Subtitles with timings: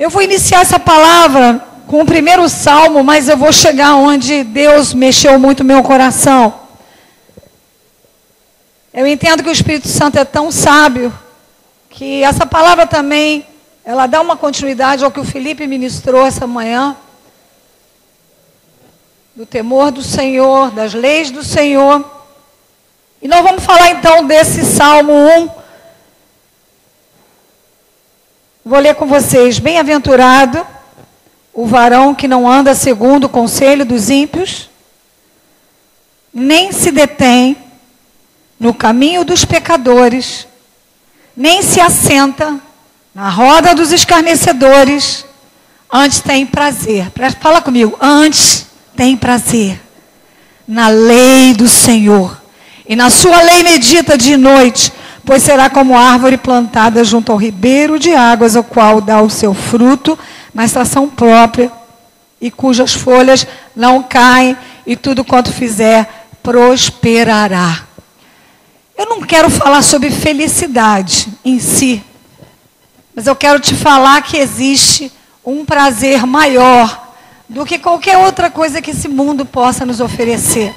[0.00, 4.94] Eu vou iniciar essa palavra com o primeiro salmo, mas eu vou chegar onde Deus
[4.94, 6.54] mexeu muito meu coração.
[8.94, 11.12] Eu entendo que o Espírito Santo é tão sábio
[11.90, 13.44] que essa palavra também
[13.84, 16.96] ela dá uma continuidade ao que o Felipe ministrou essa manhã.
[19.36, 22.10] Do temor do Senhor, das leis do Senhor.
[23.20, 25.59] E nós vamos falar então desse Salmo 1.
[28.70, 29.58] Vou ler com vocês.
[29.58, 30.64] Bem-aventurado
[31.52, 34.70] o varão que não anda segundo o conselho dos ímpios,
[36.32, 37.56] nem se detém
[38.60, 40.46] no caminho dos pecadores,
[41.36, 42.60] nem se assenta
[43.12, 45.26] na roda dos escarnecedores,
[45.92, 47.10] antes tem prazer.
[47.40, 49.80] Fala comigo, antes tem prazer
[50.64, 52.40] na lei do Senhor.
[52.88, 54.92] E na sua lei medita de noite,
[55.30, 59.54] pois será como árvore plantada junto ao ribeiro de águas, o qual dá o seu
[59.54, 60.18] fruto
[60.52, 61.70] na estação própria,
[62.40, 67.82] e cujas folhas não caem, e tudo quanto fizer prosperará.
[68.98, 72.02] Eu não quero falar sobre felicidade em si,
[73.14, 75.12] mas eu quero te falar que existe
[75.46, 77.14] um prazer maior
[77.48, 80.74] do que qualquer outra coisa que esse mundo possa nos oferecer.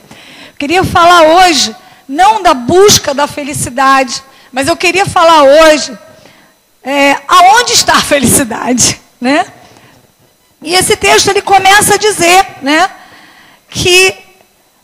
[0.59, 1.75] Queria falar hoje,
[2.07, 4.21] não da busca da felicidade,
[4.53, 5.97] mas eu queria falar hoje
[6.83, 9.47] é, aonde está a felicidade, né?
[10.61, 12.89] E esse texto ele começa a dizer, né,
[13.67, 14.15] que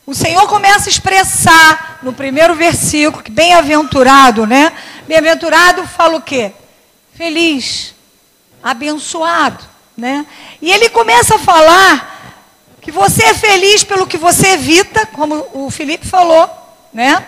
[0.06, 4.74] o Senhor começa a expressar no primeiro versículo que bem-aventurado, né?
[5.08, 6.52] Bem-aventurado fala o quê?
[7.14, 7.94] Feliz,
[8.64, 9.64] abençoado,
[9.96, 10.26] né?
[10.60, 12.36] E ele começa a falar
[12.82, 16.50] que você é feliz pelo que você evita, como o Felipe falou,
[16.92, 17.24] né?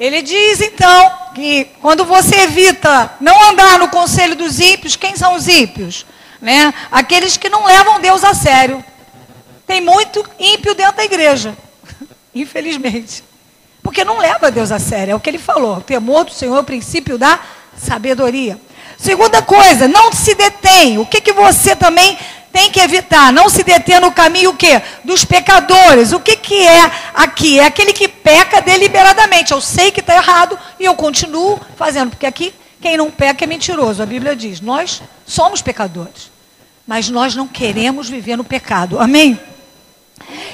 [0.00, 5.34] Ele diz então que quando você evita não andar no conselho dos ímpios, quem são
[5.34, 6.04] os ímpios?
[6.40, 6.72] né?
[6.90, 8.82] Aqueles que não levam Deus a sério.
[9.66, 11.56] Tem muito ímpio dentro da igreja,
[12.34, 13.22] infelizmente.
[13.82, 15.76] Porque não leva Deus a sério, é o que ele falou.
[15.76, 17.38] O temor do Senhor é o princípio da
[17.76, 18.60] sabedoria.
[18.98, 20.98] Segunda coisa, não se detém.
[20.98, 22.18] O que, que você também
[22.52, 23.32] tem que evitar?
[23.32, 24.82] Não se deter no caminho o quê?
[25.04, 26.12] Dos pecadores.
[26.12, 27.60] O que, que é aqui?
[27.60, 29.52] É aquele que peca deliberadamente.
[29.52, 32.10] Eu sei que está errado e eu continuo fazendo.
[32.10, 34.02] Porque aqui, quem não peca é mentiroso.
[34.02, 36.30] A Bíblia diz, nós somos pecadores
[36.90, 38.98] mas nós não queremos viver no pecado.
[38.98, 39.38] Amém?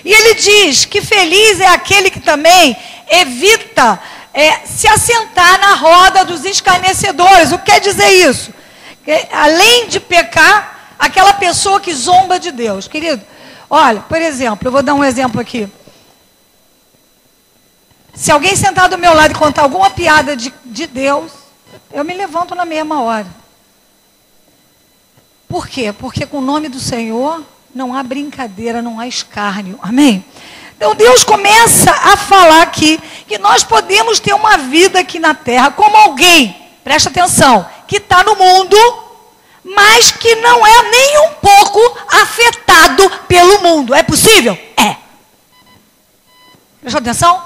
[0.04, 2.76] E ele diz que feliz é aquele que também
[3.08, 3.98] evita
[4.34, 7.52] é, se assentar na roda dos escarnecedores.
[7.52, 8.52] O que quer dizer isso?
[9.02, 12.88] Que, além de pecar, aquela pessoa que zomba de Deus.
[12.88, 13.24] Querido,
[13.68, 15.68] olha, por exemplo, eu vou dar um exemplo aqui.
[18.14, 21.32] Se alguém sentar do meu lado e contar alguma piada de, de Deus,
[21.92, 23.26] eu me levanto na mesma hora.
[25.48, 25.92] Por quê?
[25.92, 29.78] Porque com o nome do Senhor não há brincadeira, não há escárnio.
[29.82, 30.24] Amém?
[30.76, 35.70] Então Deus começa a falar aqui que nós podemos ter uma vida aqui na terra
[35.70, 36.54] como alguém,
[36.84, 38.76] presta atenção, que está no mundo,
[39.66, 43.93] mas que não é nem um pouco afetado pelo mundo.
[43.93, 44.56] É possível?
[44.77, 44.97] É.
[46.81, 47.43] Presta atenção?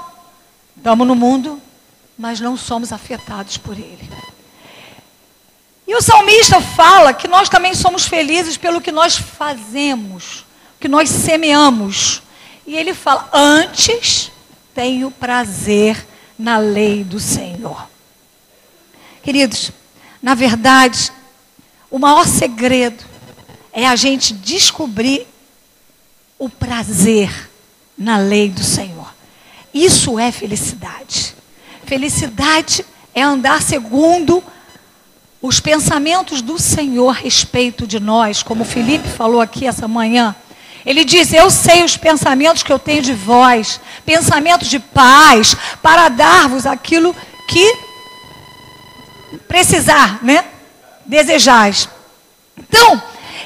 [0.77, 1.59] Estamos no mundo,
[2.15, 4.07] mas não somos afetados por ele.
[5.87, 10.45] E o salmista fala que nós também somos felizes pelo que nós fazemos,
[10.79, 12.21] que nós semeamos.
[12.67, 14.31] E ele fala: Antes
[14.75, 16.05] tenho prazer
[16.37, 17.89] na lei do Senhor.
[19.23, 19.71] Queridos,
[20.21, 21.11] na verdade,
[21.91, 23.03] o maior segredo
[23.73, 25.27] é a gente descobrir
[26.39, 27.49] o prazer
[27.97, 29.13] na lei do Senhor.
[29.73, 31.35] Isso é felicidade.
[31.85, 34.41] Felicidade é andar segundo
[35.41, 40.35] os pensamentos do Senhor a respeito de nós, como Felipe falou aqui essa manhã.
[40.85, 46.09] Ele diz: Eu sei os pensamentos que eu tenho de vós, pensamentos de paz, para
[46.09, 47.15] dar-vos aquilo
[47.47, 47.77] que
[49.47, 50.45] precisar, né?
[51.11, 51.89] Desejais.
[52.57, 53.03] Então,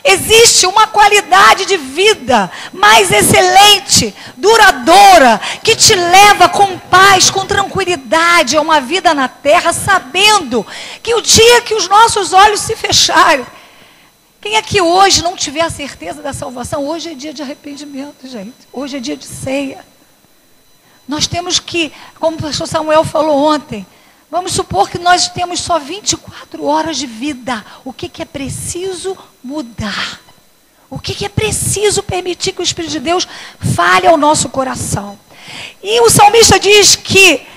[0.07, 8.56] Existe uma qualidade de vida mais excelente, duradoura, que te leva com paz, com tranquilidade
[8.56, 10.63] a uma vida na terra, sabendo
[11.01, 13.47] que o dia que os nossos olhos se fecharem,
[14.39, 16.85] quem é que hoje não tiver a certeza da salvação?
[16.85, 18.53] Hoje é dia de arrependimento, gente.
[18.71, 19.83] Hoje é dia de ceia.
[21.07, 23.88] Nós temos que, como o pastor Samuel falou ontem,
[24.35, 27.65] Vamos supor que nós temos só 24 horas de vida.
[27.85, 30.19] O que, que é preciso mudar?
[30.89, 33.25] O que, que é preciso permitir que o Espírito de Deus
[33.73, 35.17] fale ao nosso coração?
[35.81, 37.47] E o salmista diz que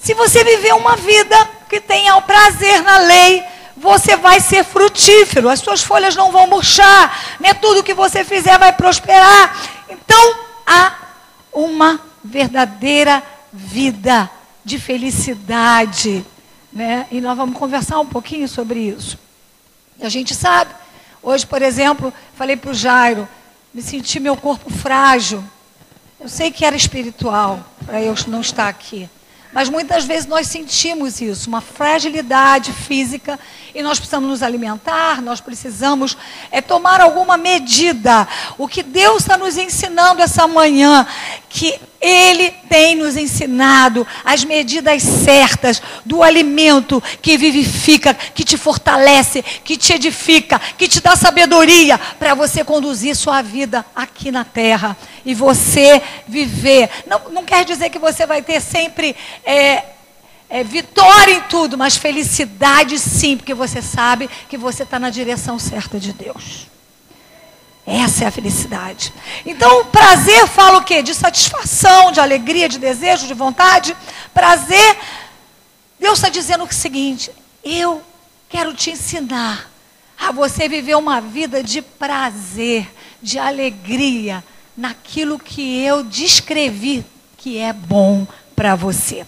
[0.00, 1.36] se você viver uma vida
[1.68, 3.44] que tenha o prazer na lei,
[3.76, 7.52] você vai ser frutífero, as suas folhas não vão murchar, né?
[7.52, 9.54] tudo que você fizer vai prosperar.
[9.86, 10.34] Então,
[10.66, 10.94] há
[11.52, 14.30] uma verdadeira vida
[14.64, 16.24] de felicidade.
[16.72, 17.06] Né?
[17.10, 19.18] E nós vamos conversar um pouquinho sobre isso.
[19.98, 20.74] E a gente sabe,
[21.22, 23.28] hoje, por exemplo, falei para o Jairo,
[23.72, 25.42] me senti meu corpo frágil.
[26.18, 29.08] Eu sei que era espiritual, para eu não estar aqui.
[29.52, 33.38] Mas muitas vezes nós sentimos isso, uma fragilidade física,
[33.74, 36.16] e nós precisamos nos alimentar, nós precisamos
[36.50, 38.26] é, tomar alguma medida.
[38.56, 41.06] O que Deus está nos ensinando essa manhã,
[41.50, 49.40] que Ele tem nos ensinado as medidas certas do alimento que vivifica, que te fortalece,
[49.40, 54.96] que te edifica, que te dá sabedoria para você conduzir sua vida aqui na terra
[55.24, 56.90] e você viver.
[57.06, 59.14] Não, não quer dizer que você vai ter sempre.
[59.44, 59.84] É,
[60.50, 65.58] é, vitória em tudo, mas felicidade sim, porque você sabe que você está na direção
[65.58, 66.71] certa de Deus.
[67.86, 69.12] Essa é a felicidade.
[69.44, 71.02] Então, prazer fala o quê?
[71.02, 73.96] De satisfação, de alegria, de desejo, de vontade.
[74.32, 74.96] Prazer,
[75.98, 77.30] Deus está dizendo o seguinte:
[77.64, 78.00] eu
[78.48, 79.68] quero te ensinar
[80.16, 82.88] a você viver uma vida de prazer,
[83.20, 84.44] de alegria,
[84.76, 87.04] naquilo que eu descrevi
[87.36, 88.24] que é bom
[88.54, 89.26] para você.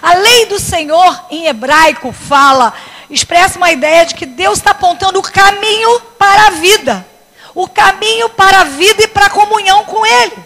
[0.00, 2.72] A lei do Senhor, em hebraico, fala,
[3.10, 7.15] expressa uma ideia de que Deus está apontando o caminho para a vida
[7.56, 10.36] o caminho para a vida e para a comunhão com Ele.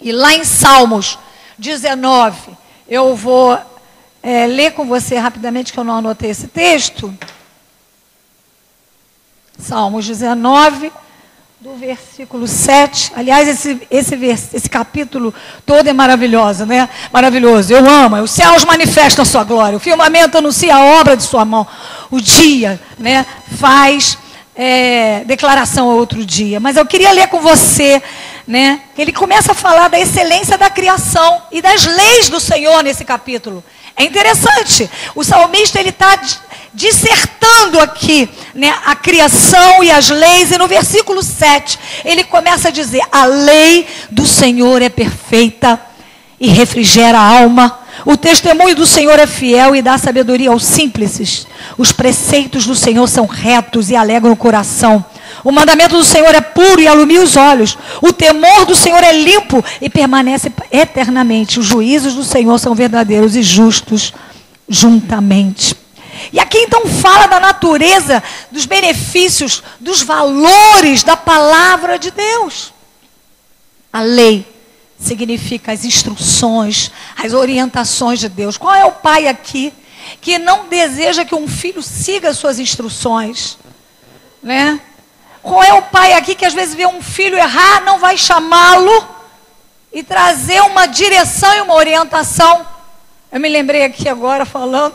[0.00, 1.18] E lá em Salmos
[1.58, 2.56] 19,
[2.88, 3.58] eu vou
[4.22, 7.14] é, ler com você rapidamente, que eu não anotei esse texto.
[9.58, 10.90] Salmos 19,
[11.60, 13.12] do versículo 7.
[13.14, 14.14] Aliás, esse, esse,
[14.54, 15.32] esse capítulo
[15.66, 16.88] todo é maravilhoso, né?
[17.12, 17.70] Maravilhoso.
[17.70, 18.16] Eu amo.
[18.22, 19.76] Os céus manifestam a sua glória.
[19.76, 21.66] O firmamento anuncia a obra de sua mão.
[22.10, 23.26] O dia né,
[23.58, 24.16] faz
[24.56, 28.02] é, declaração outro dia, mas eu queria ler com você,
[28.46, 28.80] né?
[28.96, 33.64] Ele começa a falar da excelência da criação e das leis do Senhor nesse capítulo.
[33.96, 34.90] É interessante.
[35.14, 36.18] O salmista ele está
[36.72, 42.72] dissertando aqui, né, a criação e as leis e no versículo 7 ele começa a
[42.72, 45.80] dizer: a lei do Senhor é perfeita
[46.40, 47.83] e refrigera a alma.
[48.04, 51.46] O testemunho do Senhor é fiel e dá sabedoria aos simples.
[51.78, 55.04] Os preceitos do Senhor são retos e alegram o coração.
[55.42, 57.76] O mandamento do Senhor é puro e alumia os olhos.
[58.00, 61.60] O temor do Senhor é limpo e permanece eternamente.
[61.60, 64.12] Os juízos do Senhor são verdadeiros e justos
[64.68, 65.76] juntamente.
[66.32, 72.72] E aqui então fala da natureza, dos benefícios, dos valores da palavra de Deus.
[73.92, 74.53] A lei
[74.98, 78.56] significa as instruções, as orientações de Deus.
[78.56, 79.72] Qual é o pai aqui
[80.20, 83.58] que não deseja que um filho siga as suas instruções?
[84.42, 84.80] Né?
[85.42, 89.06] Qual é o pai aqui que às vezes vê um filho errar, não vai chamá-lo
[89.92, 92.66] e trazer uma direção e uma orientação?
[93.30, 94.94] Eu me lembrei aqui agora falando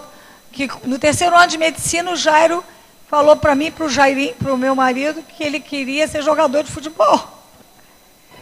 [0.51, 2.63] que no terceiro ano de medicina o Jairo
[3.07, 6.63] falou para mim, para o Jairinho, para o meu marido, que ele queria ser jogador
[6.63, 7.38] de futebol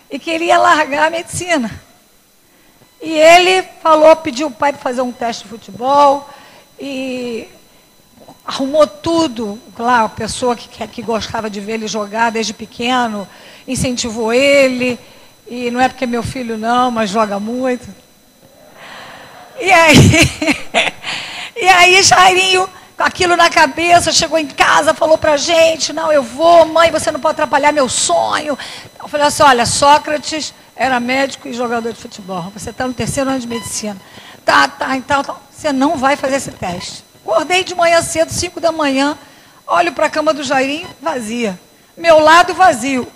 [0.09, 1.71] e queria largar a medicina.
[3.01, 6.27] E ele falou, pediu o pai para fazer um teste de futebol
[6.79, 7.47] e
[8.45, 9.59] arrumou tudo.
[9.75, 13.27] Claro, a pessoa que, que gostava de ver ele jogar desde pequeno,
[13.67, 14.97] incentivou ele.
[15.47, 17.87] E não é porque é meu filho não, mas joga muito.
[19.59, 19.95] E aí,
[21.55, 26.11] e aí Jairinho com aquilo na cabeça, chegou em casa, falou para a gente, não,
[26.11, 28.57] eu vou, mãe, você não pode atrapalhar meu sonho.
[28.99, 32.51] Eu falei assim, olha, Sócrates era médico e jogador de futebol.
[32.55, 33.95] Você está no terceiro ano de medicina.
[34.43, 37.05] Tá, tá, então, então, você não vai fazer esse teste.
[37.23, 39.15] Acordei de manhã cedo, 5 da manhã,
[39.67, 41.59] olho para a cama do Jairinho, vazia.
[41.95, 43.07] Meu lado vazio.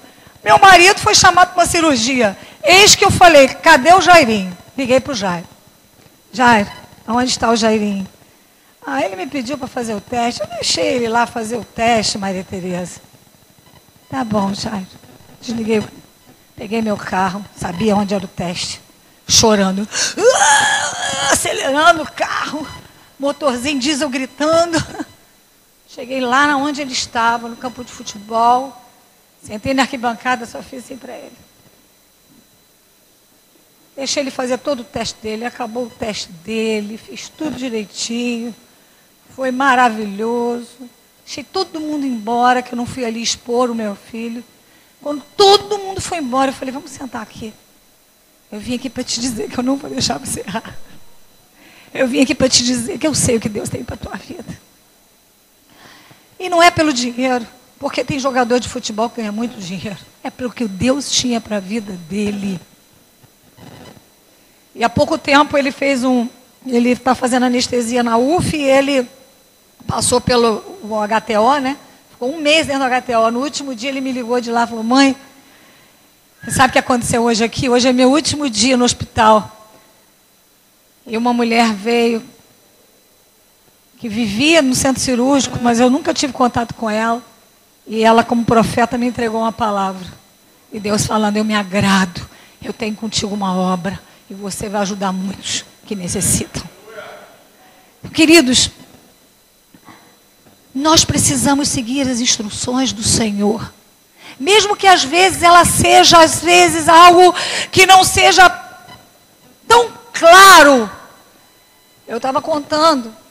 [0.44, 2.38] Meu marido foi chamado para uma cirurgia.
[2.64, 4.56] Eis que eu falei, cadê o Jairinho?
[4.78, 5.44] Liguei para o Jair.
[6.32, 6.68] Jair,
[7.08, 8.08] onde está o Jairinho?
[8.86, 10.42] Ah, ele me pediu para fazer o teste.
[10.42, 13.00] Eu deixei ele lá fazer o teste, Maria Tereza.
[14.10, 14.88] Tá bom, Jairo.
[15.40, 15.84] Desliguei,
[16.56, 18.82] peguei meu carro, sabia onde era o teste.
[19.28, 19.88] Chorando.
[20.18, 22.68] Ah, acelerando o carro.
[23.18, 24.78] Motorzinho diesel gritando.
[25.88, 28.76] Cheguei lá onde ele estava, no campo de futebol.
[29.44, 31.38] Sentei na arquibancada, só fiz assim para ele.
[33.96, 38.56] Deixei ele fazer todo o teste dele, acabou o teste dele, fiz tudo direitinho.
[39.36, 40.90] Foi maravilhoso.
[41.26, 44.44] Deixei todo mundo embora, que eu não fui ali expor o meu filho.
[45.02, 47.54] Quando todo mundo foi embora, eu falei, vamos sentar aqui.
[48.52, 50.78] Eu vim aqui para te dizer que eu não vou deixar você errar.
[51.94, 53.98] Eu vim aqui para te dizer que eu sei o que Deus tem para a
[53.98, 54.60] tua vida.
[56.40, 57.48] E não é pelo dinheiro,
[57.80, 59.98] porque tem jogador de futebol que ganha muito dinheiro.
[60.24, 62.60] É pelo que Deus tinha para a vida dele.
[64.76, 66.28] E há pouco tempo ele fez um.
[66.66, 69.08] Ele está fazendo anestesia na UF e ele
[69.88, 71.78] passou pelo HTO, né?
[72.12, 73.32] Ficou um mês dentro do HTO.
[73.32, 75.16] No último dia ele me ligou de lá e falou: Mãe,
[76.44, 77.70] você sabe o que aconteceu hoje aqui?
[77.70, 79.70] Hoje é meu último dia no hospital.
[81.06, 82.24] E uma mulher veio
[83.98, 87.22] que vivia no centro cirúrgico, mas eu nunca tive contato com ela.
[87.86, 90.08] E ela, como profeta, me entregou uma palavra.
[90.72, 92.28] E Deus falando: Eu me agrado,
[92.64, 96.64] eu tenho contigo uma obra, e você vai ajudar muitos que necessitam.
[98.14, 98.72] Queridos,
[100.74, 103.74] nós precisamos seguir as instruções do Senhor.
[104.40, 107.34] Mesmo que às vezes ela seja, às vezes, algo
[107.72, 108.50] que não seja
[109.68, 110.90] tão claro.
[112.08, 113.22] Eu estava contando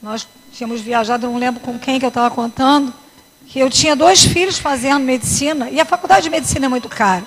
[0.00, 2.94] nós tínhamos viajado, não lembro com quem que eu estava contando,
[3.48, 7.26] que eu tinha dois filhos fazendo medicina, e a faculdade de medicina é muito cara.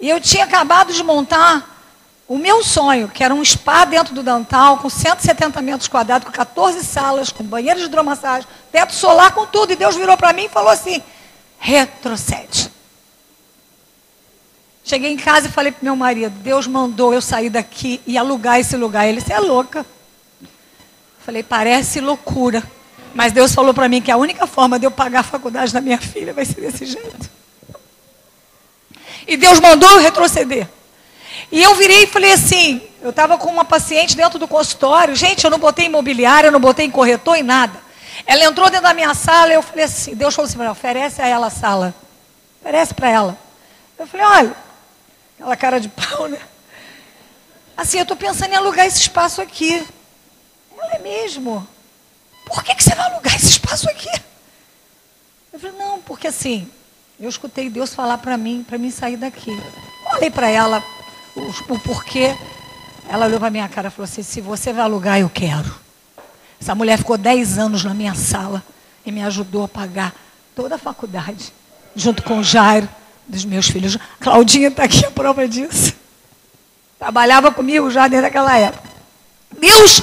[0.00, 1.75] E eu tinha acabado de montar
[2.28, 6.32] o meu sonho, que era um spa dentro do Dantal, com 170 metros quadrados, com
[6.32, 9.72] 14 salas, com banheiro de hidromassagem, teto solar, com tudo.
[9.72, 11.00] E Deus virou para mim e falou assim:
[11.58, 12.70] retrocede.
[14.82, 18.58] Cheguei em casa e falei para meu marido: Deus mandou eu sair daqui e alugar
[18.58, 19.06] esse lugar.
[19.06, 19.86] Ele disse: é louca.
[21.24, 22.62] Falei, parece loucura.
[23.12, 25.80] Mas Deus falou para mim que a única forma de eu pagar a faculdade da
[25.80, 27.30] minha filha vai ser desse jeito.
[29.26, 30.68] E Deus mandou eu retroceder.
[31.50, 35.14] E eu virei e falei assim: eu estava com uma paciente dentro do consultório.
[35.14, 37.78] Gente, eu não botei imobiliário, eu não botei em corretor e nada.
[38.26, 41.26] Ela entrou dentro da minha sala e eu falei assim: Deus falou assim: oferece a
[41.26, 41.94] ela a sala.
[42.60, 43.38] Oferece para ela.
[43.98, 44.56] Eu falei: olha,
[45.36, 46.40] aquela cara de pau, né?
[47.76, 49.86] Assim, eu estou pensando em alugar esse espaço aqui.
[50.76, 51.66] Ela é mesmo.
[52.46, 54.08] Por que, que você vai alugar esse espaço aqui?
[55.52, 56.70] Eu falei, não, porque assim,
[57.18, 59.50] eu escutei Deus falar para mim, para mim sair daqui.
[60.04, 60.82] Falei para ela
[61.36, 62.34] o, porquê.
[63.08, 65.72] Ela olhou para minha cara e falou assim: se você vai alugar, eu quero.
[66.60, 68.62] Essa mulher ficou 10 anos na minha sala
[69.04, 70.14] e me ajudou a pagar
[70.54, 71.52] toda a faculdade,
[71.94, 72.88] junto com o Jairo,
[73.28, 73.96] dos meus filhos.
[74.18, 75.94] Claudinha está aqui a prova disso.
[76.98, 78.88] Trabalhava comigo já desde aquela época.
[79.60, 80.02] Deus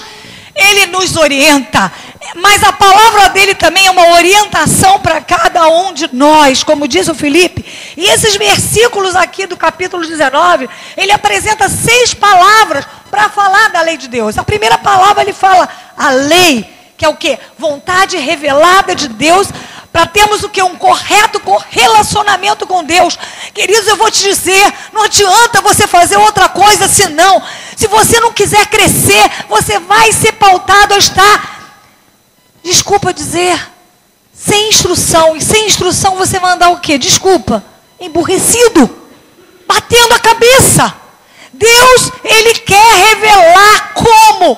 [0.56, 1.92] ele nos orienta,
[2.36, 7.08] mas a palavra dele também é uma orientação para cada um de nós, como diz
[7.08, 7.66] o Felipe.
[7.96, 13.98] E esses versículos aqui do capítulo 19, ele apresenta seis palavras para falar da lei
[13.98, 14.38] de Deus.
[14.38, 17.38] A primeira palavra ele fala a lei, que é o que?
[17.58, 19.50] Vontade revelada de Deus
[19.94, 20.62] para termos o que?
[20.64, 21.40] Um correto
[21.70, 23.18] relacionamento com Deus.
[23.54, 27.40] Queridos, eu vou te dizer, não adianta você fazer outra coisa senão.
[27.78, 31.63] Se você não quiser crescer, você vai ser pautado a estar,
[32.64, 33.60] desculpa dizer,
[34.34, 35.36] sem instrução.
[35.36, 36.98] E sem instrução você vai andar o quê?
[36.98, 37.64] Desculpa,
[38.00, 38.90] emburrecido,
[39.68, 40.94] batendo a cabeça.
[41.52, 44.58] Deus, Ele quer revelar como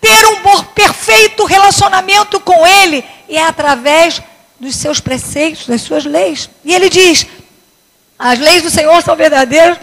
[0.00, 3.04] ter um perfeito relacionamento com Ele.
[3.28, 4.22] E é através
[4.58, 6.48] dos seus preceitos, das suas leis.
[6.64, 7.26] E ele diz:
[8.18, 9.78] as leis do Senhor são verdadeiras.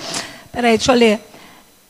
[0.52, 1.20] Peraí, deixa eu ler.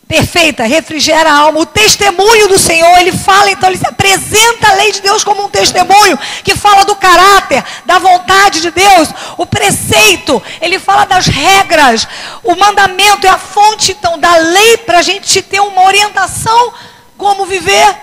[0.07, 1.59] Perfeita, refrigera a alma.
[1.59, 5.43] O testemunho do Senhor, ele fala, então, ele se apresenta a lei de Deus como
[5.45, 9.09] um testemunho que fala do caráter, da vontade de Deus.
[9.37, 12.07] O preceito, ele fala das regras.
[12.43, 16.73] O mandamento é a fonte, então, da lei para a gente ter uma orientação
[17.17, 17.95] como viver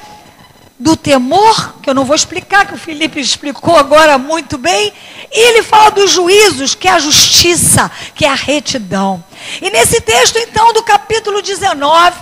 [0.80, 4.90] do temor, que eu não vou explicar, que o Felipe explicou agora muito bem,
[5.30, 9.22] e ele fala dos juízos, que é a justiça, que é a retidão.
[9.60, 12.16] E nesse texto, então, do capítulo 19,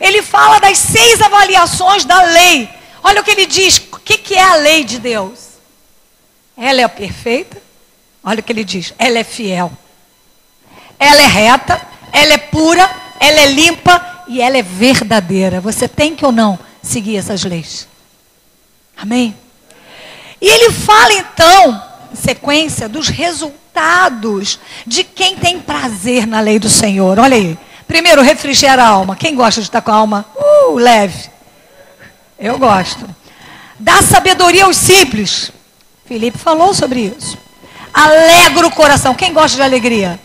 [0.00, 2.70] ele fala das seis avaliações da lei.
[3.02, 5.56] Olha o que ele diz: o que, que é a lei de Deus?
[6.56, 7.60] Ela é perfeita.
[8.22, 9.72] Olha o que ele diz: ela é fiel.
[10.96, 11.82] Ela é reta,
[12.12, 15.60] ela é pura, ela é limpa e ela é verdadeira.
[15.60, 17.88] Você tem que ou não seguir essas leis?
[18.96, 19.36] Amém?
[20.40, 26.68] E ele fala então, em sequência, dos resultados de quem tem prazer na lei do
[26.68, 27.18] Senhor.
[27.18, 27.58] Olha aí.
[27.86, 29.14] Primeiro, refrigera a alma.
[29.14, 31.30] Quem gosta de estar com a alma uh, leve?
[32.38, 33.08] Eu gosto.
[33.78, 35.52] Dá sabedoria aos simples.
[36.04, 37.38] Felipe falou sobre isso.
[37.92, 39.14] Alegra o coração.
[39.14, 40.18] Quem gosta de alegria?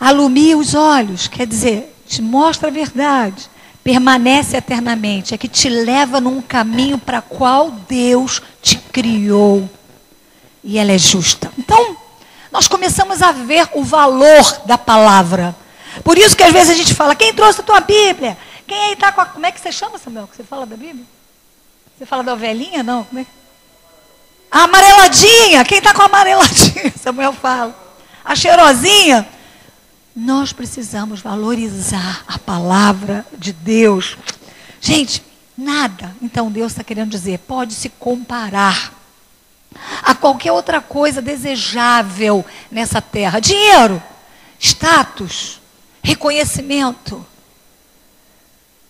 [0.00, 1.28] Alumia os olhos.
[1.28, 3.48] Quer dizer, te mostra a verdade
[3.84, 9.68] permanece eternamente, é que te leva num caminho para qual Deus te criou.
[10.64, 11.52] E ela é justa.
[11.58, 11.94] Então,
[12.50, 15.54] nós começamos a ver o valor da palavra.
[16.02, 18.38] Por isso que às vezes a gente fala, quem trouxe a tua Bíblia?
[18.66, 19.26] Quem aí está com a.
[19.26, 20.28] Como é que você chama, Samuel?
[20.34, 21.04] Você fala da Bíblia?
[21.96, 22.82] Você fala da ovelhinha?
[22.82, 23.26] Não, como é?
[24.50, 26.92] A amareladinha, quem está com a amareladinha?
[26.96, 27.76] Samuel fala.
[28.24, 29.28] A cheirosinha.
[30.14, 34.16] Nós precisamos valorizar a palavra de Deus.
[34.80, 35.24] Gente,
[35.58, 38.94] nada, então Deus está querendo dizer, pode se comparar
[40.04, 43.40] a qualquer outra coisa desejável nessa terra.
[43.40, 44.00] Dinheiro,
[44.56, 45.60] status,
[46.00, 47.26] reconhecimento,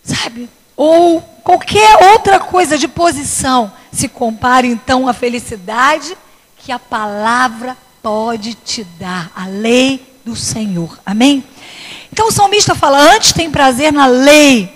[0.03, 0.47] sabe?
[0.77, 6.15] Ou qualquer outra coisa de posição se compare então à felicidade
[6.57, 10.99] que a palavra pode te dar, a lei do Senhor.
[11.05, 11.43] Amém?
[12.11, 14.73] Então o salmista fala: antes tem prazer na lei.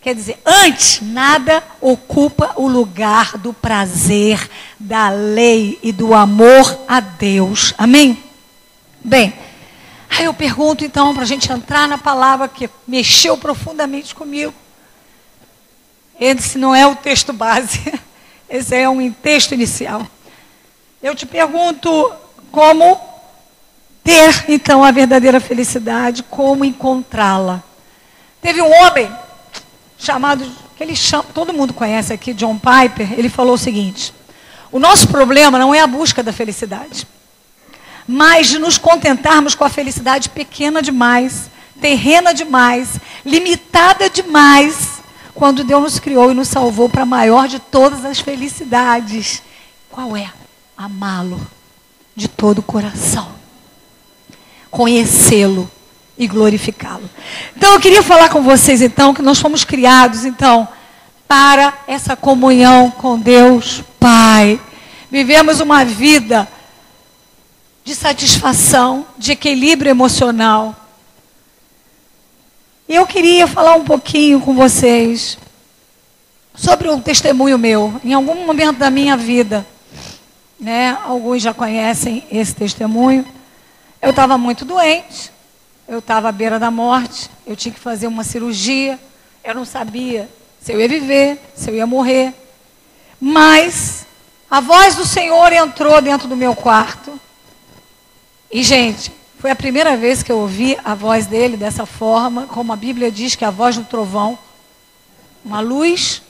[0.00, 7.00] Quer dizer, antes nada ocupa o lugar do prazer, da lei e do amor a
[7.00, 7.74] Deus.
[7.76, 8.22] Amém?
[9.02, 9.34] Bem,
[10.08, 14.54] aí eu pergunto então, para a gente entrar na palavra que mexeu profundamente comigo.
[16.18, 17.92] Esse não é o texto base,
[18.48, 20.06] esse é um texto inicial.
[21.02, 22.12] Eu te pergunto
[22.50, 22.98] como
[24.06, 27.60] ter então a verdadeira felicidade, como encontrá-la.
[28.40, 29.10] Teve um homem
[29.98, 34.14] chamado, que ele chama, todo mundo conhece aqui, John Piper, ele falou o seguinte:
[34.70, 37.04] o nosso problema não é a busca da felicidade,
[38.06, 45.02] mas de nos contentarmos com a felicidade pequena demais, terrena demais, limitada demais,
[45.34, 49.42] quando Deus nos criou e nos salvou para a maior de todas as felicidades.
[49.90, 50.30] Qual é?
[50.78, 51.44] Amá-lo
[52.14, 53.36] de todo o coração.
[54.76, 55.70] Conhecê-lo
[56.18, 57.08] e glorificá-lo.
[57.56, 60.68] Então eu queria falar com vocês então que nós fomos criados então
[61.26, 64.60] para essa comunhão com Deus Pai.
[65.10, 66.46] Vivemos uma vida
[67.86, 70.76] de satisfação, de equilíbrio emocional.
[72.86, 75.38] E eu queria falar um pouquinho com vocês
[76.54, 79.66] sobre um testemunho meu, em algum momento da minha vida.
[80.60, 80.98] Né?
[81.02, 83.35] Alguns já conhecem esse testemunho.
[84.00, 85.32] Eu estava muito doente,
[85.88, 88.98] eu estava à beira da morte, eu tinha que fazer uma cirurgia,
[89.42, 90.28] eu não sabia
[90.60, 92.34] se eu ia viver, se eu ia morrer.
[93.20, 94.04] Mas
[94.50, 97.20] a voz do Senhor entrou dentro do meu quarto.
[98.50, 102.72] E, gente, foi a primeira vez que eu ouvi a voz dele dessa forma, como
[102.72, 104.38] a Bíblia diz que é a voz do trovão.
[105.44, 106.22] Uma luz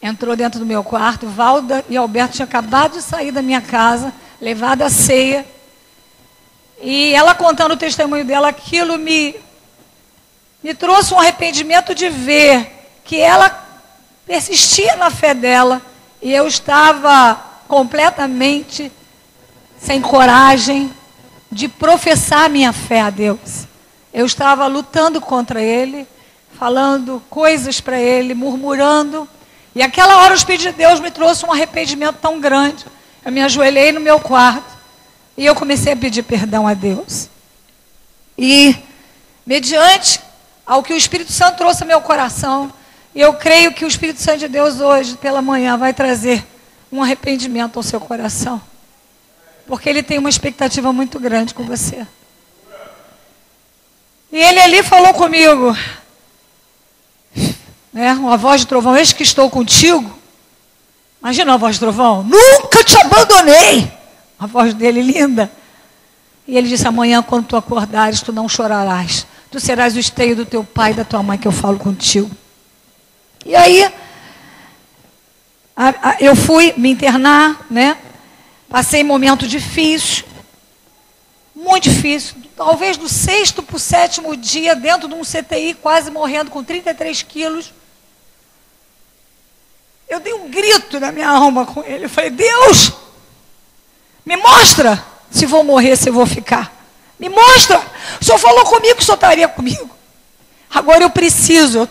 [0.00, 1.26] entrou dentro do meu quarto.
[1.26, 5.44] Valda e Alberto tinham acabado de sair da minha casa, levado a ceia.
[6.80, 9.34] E ela contando o testemunho dela, aquilo me,
[10.62, 13.66] me trouxe um arrependimento de ver que ela
[14.26, 15.82] persistia na fé dela
[16.22, 18.92] e eu estava completamente
[19.80, 20.92] sem coragem,
[21.50, 23.66] de professar minha fé a Deus.
[24.12, 26.06] Eu estava lutando contra ele,
[26.58, 29.28] falando coisas para ele, murmurando.
[29.74, 32.84] E aquela hora o Espírito de Deus me trouxe um arrependimento tão grande.
[33.24, 34.77] Eu me ajoelhei no meu quarto
[35.38, 37.28] e eu comecei a pedir perdão a Deus.
[38.36, 38.74] E,
[39.46, 40.20] mediante
[40.66, 42.72] ao que o Espírito Santo trouxe ao meu coração,
[43.14, 46.44] eu creio que o Espírito Santo de Deus hoje, pela manhã, vai trazer
[46.90, 48.60] um arrependimento ao seu coração.
[49.64, 52.04] Porque ele tem uma expectativa muito grande com você.
[54.32, 55.76] E ele ali falou comigo,
[57.92, 60.18] né, uma voz de trovão, eis que estou contigo.
[61.22, 63.97] Imagina a voz de trovão, nunca te abandonei.
[64.38, 65.50] A voz dele linda.
[66.46, 69.26] E ele disse: Amanhã, quando tu acordares, tu não chorarás.
[69.50, 72.30] Tu serás o esteio do teu pai e da tua mãe que eu falo contigo.
[73.44, 73.84] E aí,
[75.76, 77.96] a, a, eu fui me internar, né?
[78.68, 80.24] Passei momento difícil,
[81.54, 82.36] muito difícil.
[82.56, 87.22] Talvez do sexto para o sétimo dia, dentro de um CTI, quase morrendo com 33
[87.22, 87.72] quilos.
[90.08, 92.06] Eu dei um grito na minha alma com ele.
[92.06, 92.92] Eu falei, Deus,
[94.28, 96.70] me mostra se vou morrer, se vou ficar.
[97.18, 97.80] Me mostra.
[98.20, 99.88] O senhor falou comigo o senhor estaria comigo.
[100.68, 101.88] Agora eu preciso.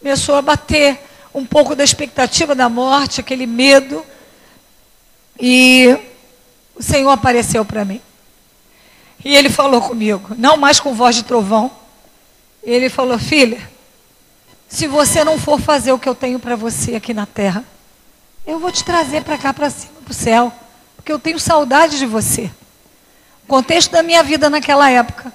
[0.00, 0.98] Começou a bater
[1.34, 4.02] um pouco da expectativa da morte, aquele medo.
[5.38, 5.94] E
[6.74, 8.00] o Senhor apareceu para mim.
[9.22, 11.70] E ele falou comigo, não mais com voz de trovão.
[12.62, 13.60] Ele falou: Filha,
[14.68, 17.62] se você não for fazer o que eu tenho para você aqui na terra,
[18.46, 20.52] eu vou te trazer para cá, para cima, para o céu,
[21.04, 22.50] porque eu tenho saudade de você.
[23.44, 25.30] O contexto da minha vida naquela época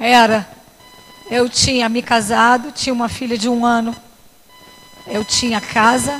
[0.00, 0.48] era:
[1.30, 3.94] eu tinha me casado, tinha uma filha de um ano,
[5.06, 6.18] eu tinha casa,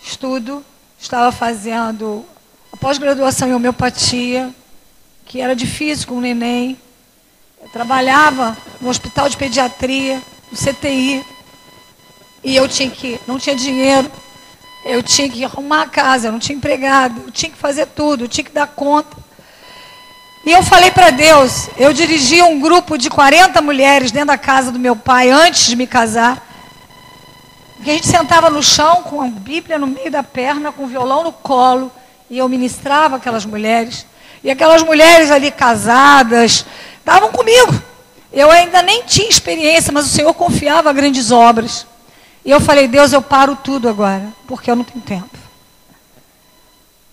[0.00, 0.64] estudo,
[0.96, 2.24] estava fazendo
[2.72, 4.54] a pós-graduação em homeopatia,
[5.26, 6.78] que era difícil com o neném.
[7.60, 11.26] Eu trabalhava no hospital de pediatria, no CTI,
[12.44, 14.08] e eu tinha que, não tinha dinheiro.
[14.88, 18.24] Eu tinha que arrumar a casa, eu não tinha empregado, eu tinha que fazer tudo,
[18.24, 19.14] eu tinha que dar conta.
[20.46, 24.72] E eu falei para Deus, eu dirigia um grupo de 40 mulheres dentro da casa
[24.72, 26.42] do meu pai antes de me casar.
[27.84, 30.86] Que a gente sentava no chão com a Bíblia no meio da perna, com o
[30.86, 31.92] violão no colo,
[32.30, 34.06] e eu ministrava aquelas mulheres.
[34.42, 36.64] E aquelas mulheres ali casadas
[36.98, 37.74] estavam comigo.
[38.32, 41.86] Eu ainda nem tinha experiência, mas o Senhor confiava grandes obras.
[42.44, 45.38] E eu falei, Deus, eu paro tudo agora, porque eu não tenho tempo.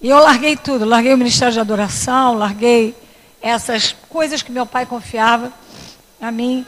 [0.01, 2.95] E eu larguei tudo, larguei o ministério de adoração, larguei
[3.41, 5.51] essas coisas que meu pai confiava
[6.21, 6.65] a mim.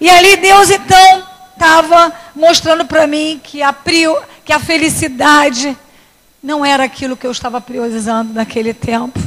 [0.00, 3.74] E ali Deus então estava mostrando para mim que a,
[4.44, 5.76] que a felicidade
[6.42, 9.18] não era aquilo que eu estava priorizando naquele tempo.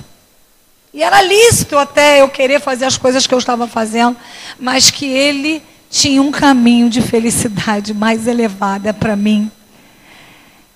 [0.94, 4.17] E era lícito até eu querer fazer as coisas que eu estava fazendo,
[4.60, 9.51] mas que ele tinha um caminho de felicidade mais elevada para mim.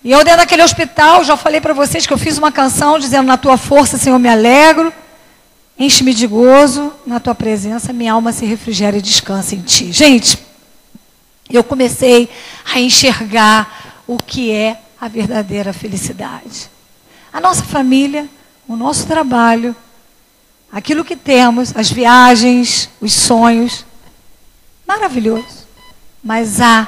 [0.03, 3.25] E eu dentro daquele hospital, já falei para vocês que eu fiz uma canção dizendo:
[3.25, 4.93] Na tua força, Senhor, me alegro.
[5.79, 9.91] Enche-me de gozo na tua presença, minha alma se refrigera e descansa em ti.
[9.91, 10.37] Gente,
[11.49, 12.29] eu comecei
[12.73, 16.69] a enxergar o que é a verdadeira felicidade.
[17.31, 18.29] A nossa família,
[18.67, 19.75] o nosso trabalho,
[20.71, 23.85] aquilo que temos, as viagens, os sonhos,
[24.87, 25.65] maravilhoso.
[26.23, 26.87] Mas há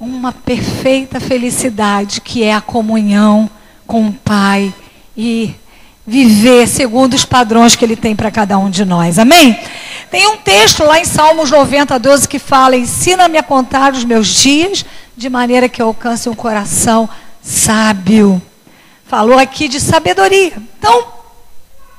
[0.00, 3.50] uma perfeita felicidade que é a comunhão
[3.86, 4.72] com o Pai
[5.16, 5.54] e
[6.06, 9.18] viver segundo os padrões que Ele tem para cada um de nós.
[9.18, 9.58] Amém?
[10.10, 14.28] Tem um texto lá em Salmos 90, 12 que fala: Ensina-me a contar os meus
[14.28, 14.84] dias
[15.16, 17.08] de maneira que eu alcance um coração
[17.42, 18.40] sábio.
[19.04, 20.52] Falou aqui de sabedoria.
[20.78, 21.17] Então,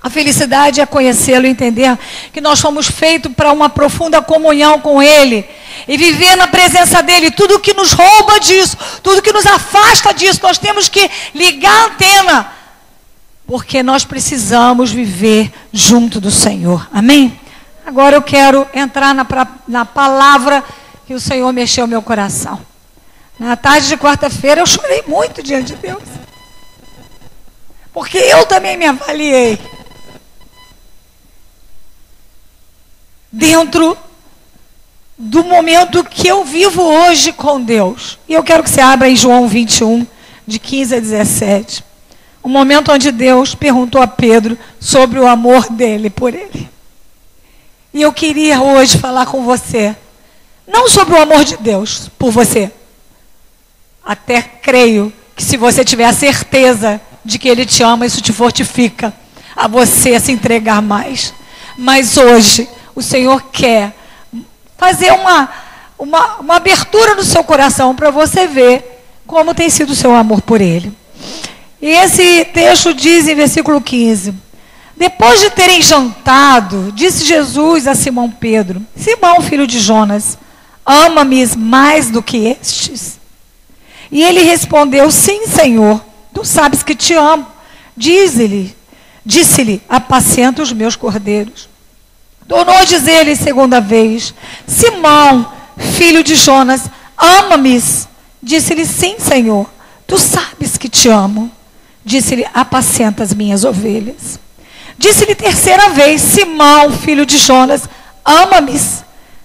[0.02, 1.98] a felicidade é conhecê-lo e entender
[2.32, 5.46] que nós fomos feitos para uma profunda comunhão com Ele
[5.88, 7.32] e viver na presença dEle.
[7.32, 11.86] Tudo que nos rouba disso, tudo que nos afasta disso, nós temos que ligar a
[11.88, 12.52] antena,
[13.46, 16.88] porque nós precisamos viver junto do Senhor.
[16.94, 17.38] Amém?
[17.86, 19.28] Agora eu quero entrar na,
[19.68, 20.64] na palavra
[21.06, 22.62] que o Senhor mexeu meu coração.
[23.38, 26.04] Na tarde de quarta-feira eu chorei muito diante de Deus.
[27.92, 29.60] Porque eu também me avaliei.
[33.32, 33.98] Dentro
[35.18, 38.18] do momento que eu vivo hoje com Deus.
[38.28, 40.06] E eu quero que você abra em João 21,
[40.48, 41.84] de 15 a 17.
[42.44, 46.70] Um momento onde Deus perguntou a Pedro sobre o amor dele por ele.
[47.94, 49.96] E eu queria hoje falar com você,
[50.68, 52.72] não sobre o amor de Deus por você.
[54.06, 58.32] Até creio que se você tiver a certeza de que Ele te ama, isso te
[58.32, 59.14] fortifica
[59.56, 61.34] a você se entregar mais.
[61.78, 63.96] Mas hoje, o Senhor quer
[64.78, 65.50] fazer uma,
[65.98, 70.42] uma, uma abertura no seu coração para você ver como tem sido o seu amor
[70.42, 70.92] por Ele.
[71.82, 74.34] E esse texto diz em versículo 15:
[74.98, 80.38] Depois de terem jantado, disse Jesus a Simão Pedro: Simão, filho de Jonas,
[80.86, 83.18] ama-me mais do que estes?
[84.12, 87.48] E ele respondeu: Sim, Senhor, tu sabes que te amo.
[87.96, 88.76] Diz-lhe,
[89.26, 91.69] disse-lhe: Apacenta os meus cordeiros.
[92.50, 94.34] Tornou a dizer-lhe segunda vez:
[94.66, 97.80] Simão, filho de Jonas, ama-me?
[98.42, 99.70] Disse-lhe: Sim, Senhor.
[100.08, 101.52] Tu sabes que te amo.
[102.04, 104.40] Disse-lhe: Apacenta as minhas ovelhas.
[104.98, 107.84] Disse-lhe terceira vez: Simão, filho de Jonas,
[108.26, 108.82] ama-me?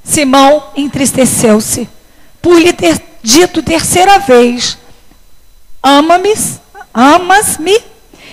[0.03, 1.87] Simão entristeceu-se
[2.40, 4.79] por lhe ter dito terceira vez:
[5.83, 6.33] Ama-me?
[6.95, 7.79] Amas-me?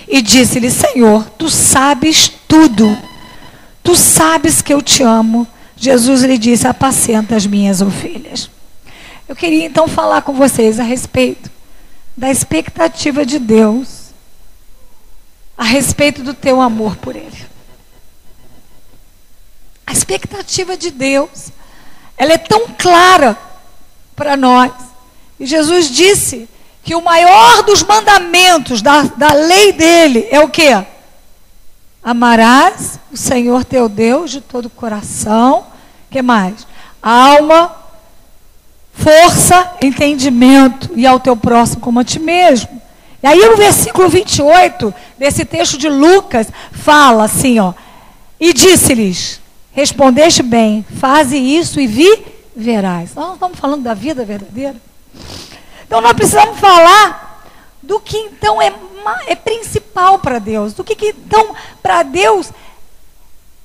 [0.08, 3.11] E disse-lhe: Senhor, tu sabes tudo
[3.82, 5.46] Tu sabes que eu te amo.
[5.76, 8.50] Jesus lhe disse: Apacenta as minhas ovelhas.
[9.28, 11.50] Eu queria então falar com vocês a respeito
[12.16, 14.12] da expectativa de Deus,
[15.56, 17.46] a respeito do teu amor por Ele.
[19.86, 21.50] A expectativa de Deus,
[22.16, 23.36] ela é tão clara
[24.14, 24.72] para nós.
[25.40, 26.48] E Jesus disse
[26.84, 30.84] que o maior dos mandamentos da, da lei dele é o quê?
[32.02, 35.66] Amarás o Senhor teu Deus de todo o coração.
[36.10, 36.66] que mais?
[37.00, 37.74] Alma,
[38.92, 42.82] força, entendimento e ao teu próximo como a ti mesmo.
[43.22, 47.72] E aí no versículo 28 desse texto de Lucas fala assim, ó:
[48.40, 49.40] E disse-lhes:
[49.72, 53.14] Respondeste bem, faze isso e vi verás.
[53.14, 54.76] Nós estamos falando da vida verdadeira.
[55.86, 57.31] Então nós precisamos falar
[57.82, 58.72] do que então é,
[59.26, 62.50] é principal para Deus, do que, que então para Deus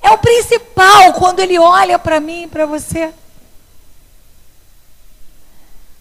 [0.02, 3.12] é o principal quando Ele olha para mim e para você.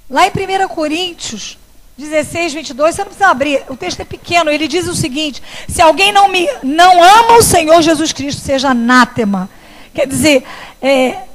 [0.09, 1.57] Lá em 1 Coríntios,
[1.97, 5.81] 16, 22, você não precisa abrir, o texto é pequeno, ele diz o seguinte: se
[5.81, 9.49] alguém não me não ama o Senhor Jesus Cristo, seja anátema.
[9.93, 10.43] Quer dizer,
[10.75, 11.27] está é,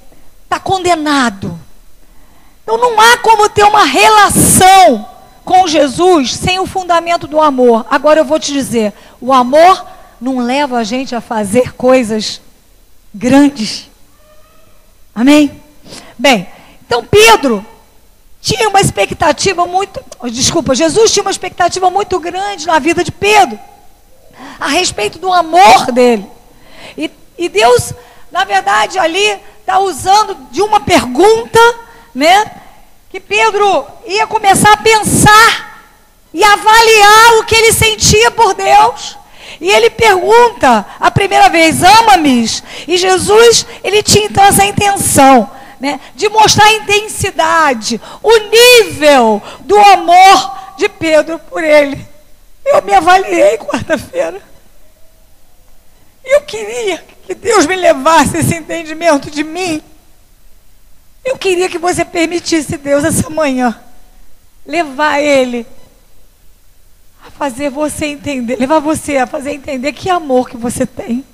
[0.49, 1.59] tá condenado.
[2.62, 5.07] Então não há como ter uma relação
[5.45, 7.87] com Jesus sem o fundamento do amor.
[7.91, 9.85] Agora eu vou te dizer: o amor
[10.21, 12.41] não leva a gente a fazer coisas
[13.15, 13.91] grandes.
[15.15, 15.61] Amém?
[16.19, 16.49] Bem,
[16.87, 17.65] então Pedro
[18.41, 20.01] tinha uma expectativa muito.
[20.31, 23.59] Desculpa, Jesus tinha uma expectativa muito grande na vida de Pedro
[24.59, 26.27] a respeito do amor dele.
[26.97, 27.93] E, e Deus,
[28.31, 31.59] na verdade, ali está usando de uma pergunta,
[32.15, 32.62] né?
[33.12, 35.85] Que Pedro ia começar a pensar
[36.33, 39.18] e avaliar o que ele sentia por Deus.
[39.61, 42.46] E ele pergunta a primeira vez: ama-me?
[42.88, 45.48] E Jesus, ele tinha então essa intenção.
[45.79, 52.07] Né, de mostrar a intensidade, o nível do amor de Pedro por ele.
[52.64, 54.40] Eu me avaliei quarta-feira.
[56.25, 59.83] Eu queria que Deus me levasse esse entendimento de mim.
[61.25, 63.79] Eu queria que você permitisse Deus essa manhã
[64.67, 65.67] levar ele
[67.25, 71.25] a fazer você entender, levar você a fazer entender que amor que você tem.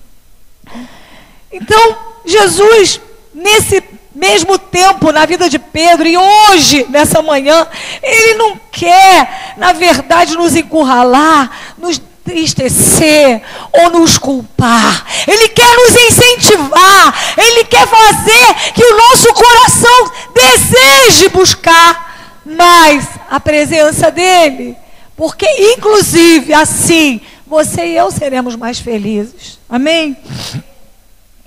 [1.50, 1.96] Então,
[2.26, 3.00] Jesus,
[3.34, 3.82] nesse
[4.14, 7.66] mesmo tempo na vida de Pedro e hoje, nessa manhã,
[8.02, 15.04] ele não quer, na verdade, nos encurralar, nos entristecer ou nos culpar.
[15.26, 17.34] Ele quer nos incentivar.
[17.36, 24.76] Ele quer fazer que o nosso coração deseje buscar mais a presença dele.
[25.16, 29.58] Porque, inclusive, assim, você e eu seremos mais felizes.
[29.68, 30.16] Amém?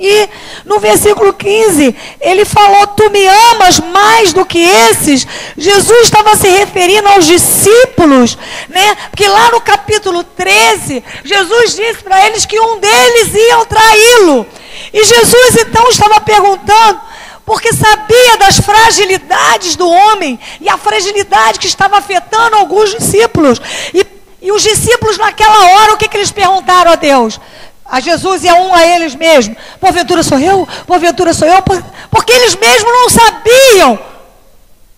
[0.01, 0.27] E
[0.65, 5.27] no versículo 15, ele falou: Tu me amas mais do que esses.
[5.55, 8.35] Jesus estava se referindo aos discípulos,
[8.67, 8.97] né?
[9.11, 14.47] Porque lá no capítulo 13, Jesus disse para eles que um deles ia traí-lo.
[14.91, 16.99] E Jesus então estava perguntando,
[17.45, 23.61] porque sabia das fragilidades do homem e a fragilidade que estava afetando alguns discípulos.
[23.93, 24.03] E,
[24.41, 27.39] e os discípulos, naquela hora, o que, que eles perguntaram a Deus?
[27.91, 29.57] A Jesus e a um a eles mesmos.
[29.77, 30.65] Porventura sou eu?
[30.87, 31.61] Porventura sou eu?
[31.61, 33.99] Porque eles mesmos não sabiam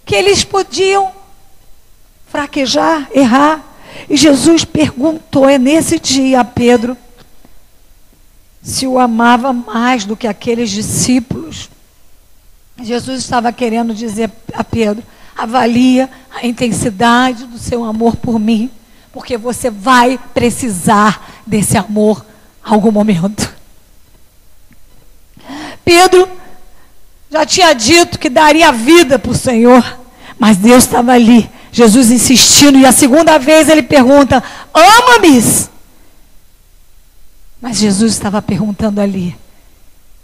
[0.06, 1.12] que eles podiam
[2.28, 3.64] fraquejar, errar.
[4.08, 6.96] E Jesus perguntou, é nesse dia a Pedro,
[8.62, 11.72] se o amava mais do que aqueles discípulos.
[12.80, 15.04] Jesus estava querendo dizer a Pedro:
[15.36, 18.70] avalia a intensidade do seu amor por mim,
[19.12, 22.24] porque você vai precisar desse amor
[22.64, 23.54] algum momento.
[25.84, 26.30] Pedro
[27.30, 30.00] já tinha dito que daria vida para o Senhor,
[30.40, 34.42] mas Deus estava ali, Jesus insistindo, e a segunda vez ele pergunta:
[34.74, 35.44] Ama-me?
[37.62, 39.36] Mas Jesus estava perguntando ali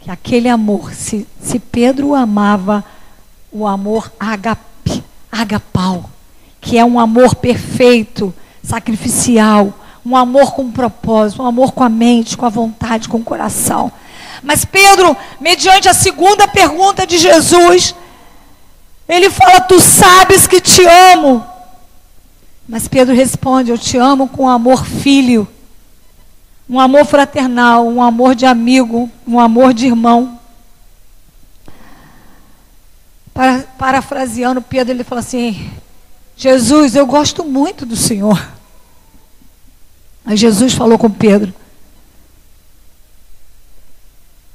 [0.00, 2.84] que aquele amor, se, se Pedro amava
[3.52, 4.12] o amor
[5.30, 6.08] agapau,
[6.60, 11.88] que é um amor perfeito, sacrificial, um amor com um propósito, um amor com a
[11.88, 13.92] mente, com a vontade, com o coração.
[14.42, 17.94] Mas Pedro, mediante a segunda pergunta de Jesus,
[19.08, 21.44] ele fala: Tu sabes que te amo.
[22.68, 25.46] Mas Pedro responde: Eu te amo com amor filho,
[26.68, 30.38] um amor fraternal, um amor de amigo, um amor de irmão.
[33.34, 35.70] Para, parafraseando Pedro, ele fala assim:
[36.36, 38.59] Jesus, eu gosto muito do Senhor.
[40.24, 41.52] Aí Jesus falou com Pedro: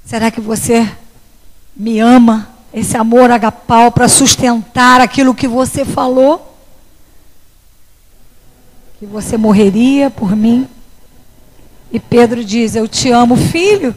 [0.05, 0.89] Será que você
[1.75, 2.49] me ama?
[2.73, 6.57] Esse amor agapau para sustentar aquilo que você falou?
[8.99, 10.67] Que você morreria por mim?
[11.91, 13.95] E Pedro diz: Eu te amo, filho.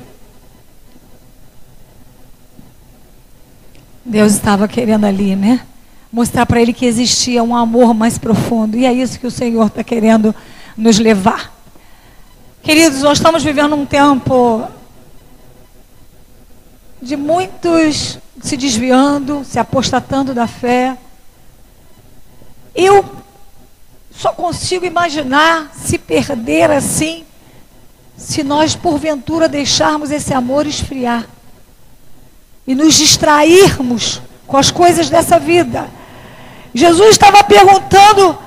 [4.05, 5.67] Deus estava querendo ali, né?
[6.11, 8.79] Mostrar para ele que existia um amor mais profundo.
[8.79, 10.35] E é isso que o Senhor está querendo
[10.77, 11.58] nos levar.
[12.69, 14.69] Queridos, nós estamos vivendo um tempo
[17.01, 20.95] de muitos se desviando, se apostatando da fé.
[22.75, 23.03] Eu
[24.11, 27.25] só consigo imaginar se perder assim,
[28.19, 31.25] se nós porventura deixarmos esse amor esfriar
[32.67, 35.89] e nos distrairmos com as coisas dessa vida.
[36.75, 38.39] Jesus estava perguntando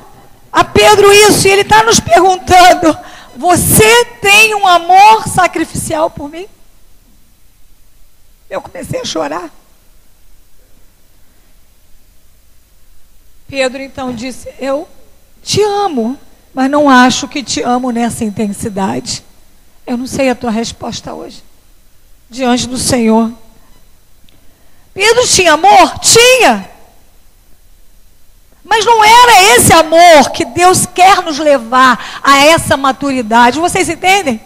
[0.52, 2.96] a Pedro isso, e ele está nos perguntando
[3.36, 6.48] você tem um amor sacrificial por mim?
[8.50, 9.50] Eu comecei a chorar.
[13.48, 14.88] Pedro então disse: Eu
[15.44, 16.18] Te amo,
[16.54, 19.24] mas não acho que te amo nessa intensidade.
[19.86, 21.44] Eu não sei a tua resposta hoje.
[22.30, 23.32] Diante do Senhor.
[24.94, 26.00] Pedro tinha amor?
[26.00, 26.71] Tinha.
[28.64, 33.60] Mas não era esse amor que Deus quer nos levar a essa maturidade.
[33.60, 34.42] Vocês entendem?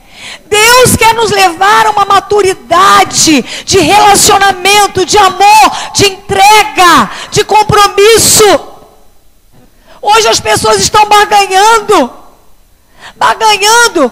[0.46, 8.76] Deus quer nos levar a uma maturidade de relacionamento, de amor, de entrega, de compromisso.
[10.02, 12.12] Hoje as pessoas estão barganhando,
[13.16, 14.12] barganhando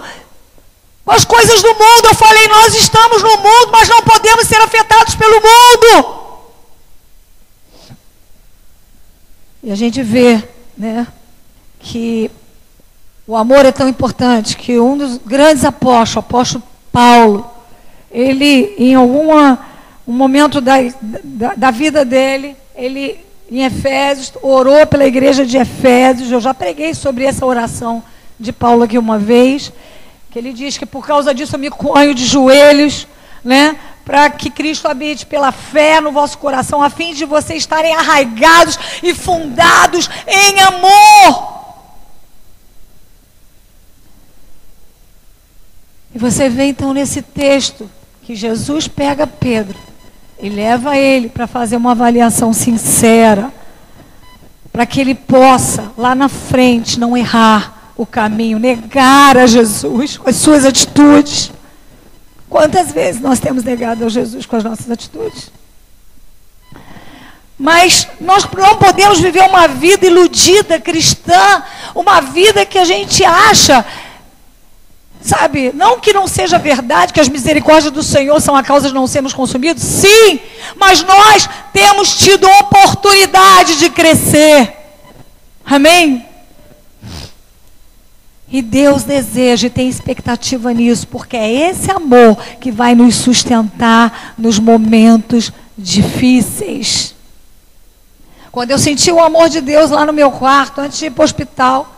[1.05, 2.05] com as coisas do mundo.
[2.05, 6.22] Eu falei, nós estamos no mundo, mas não podemos ser afetados pelo mundo.
[9.63, 10.43] E a gente vê,
[10.77, 11.07] né,
[11.79, 12.29] que
[13.25, 17.49] o amor é tão importante que um dos grandes apóstolos, o apóstolo Paulo,
[18.11, 19.29] ele, em algum
[20.05, 23.17] um momento da, da, da vida dele, ele,
[23.49, 26.29] em Efésios, orou pela igreja de Efésios.
[26.29, 28.03] Eu já preguei sobre essa oração
[28.37, 29.71] de Paulo aqui uma vez,
[30.29, 33.07] que ele diz que por causa disso eu me conho de joelhos,
[33.41, 33.77] né?
[34.05, 38.77] Para que Cristo habite pela fé no vosso coração, a fim de vocês estarem arraigados
[39.01, 41.53] e fundados em amor
[46.13, 47.89] E você vê então nesse texto
[48.21, 49.77] que Jesus pega Pedro
[50.39, 53.51] e leva ele para fazer uma avaliação sincera,
[54.71, 60.29] para que ele possa, lá na frente, não errar o caminho, negar a Jesus com
[60.29, 61.51] as suas atitudes.
[62.53, 65.51] Quantas vezes nós temos negado a Jesus com as nossas atitudes?
[67.57, 71.63] Mas nós não podemos viver uma vida iludida cristã,
[71.95, 73.83] uma vida que a gente acha
[75.19, 78.93] Sabe, não que não seja verdade que as misericórdias do Senhor são a causa de
[78.93, 80.37] não sermos consumidos, sim,
[80.75, 84.73] mas nós temos tido oportunidade de crescer.
[85.65, 86.25] Amém?
[88.53, 94.35] E Deus deseja e tem expectativa nisso, porque é esse amor que vai nos sustentar
[94.37, 97.15] nos momentos difíceis.
[98.51, 101.23] Quando eu senti o amor de Deus lá no meu quarto, antes de ir para
[101.23, 101.95] o hospital,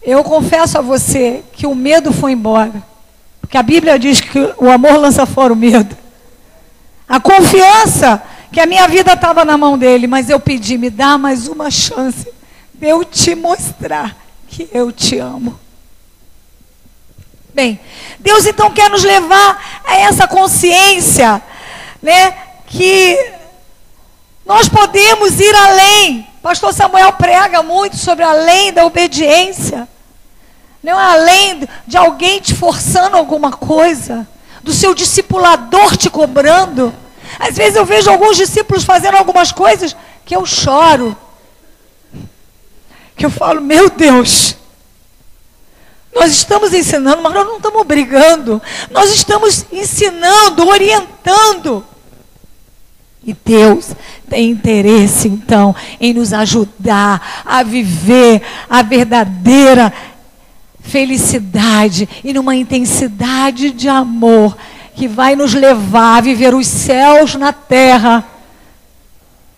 [0.00, 2.80] eu confesso a você que o medo foi embora.
[3.40, 5.96] Porque a Bíblia diz que o amor lança fora o medo.
[7.08, 11.18] A confiança que a minha vida estava na mão dele, mas eu pedi, me dá
[11.18, 12.32] mais uma chance
[12.72, 14.23] de eu te mostrar
[14.54, 15.58] que eu te amo.
[17.52, 17.80] Bem,
[18.20, 21.42] Deus então quer nos levar a essa consciência,
[22.00, 22.36] né,
[22.68, 23.32] que
[24.46, 26.28] nós podemos ir além.
[26.40, 29.88] Pastor Samuel prega muito sobre além da obediência.
[30.80, 34.24] Não é além de alguém te forçando alguma coisa,
[34.62, 36.94] do seu discipulador te cobrando.
[37.40, 41.16] Às vezes eu vejo alguns discípulos fazendo algumas coisas que eu choro.
[43.16, 44.56] Que eu falo, meu Deus,
[46.14, 48.62] nós estamos ensinando, mas nós não estamos brigando.
[48.90, 51.84] Nós estamos ensinando, orientando.
[53.26, 53.92] E Deus
[54.28, 59.92] tem interesse, então, em nos ajudar a viver a verdadeira
[60.80, 64.54] felicidade e numa intensidade de amor
[64.94, 68.22] que vai nos levar a viver os céus na terra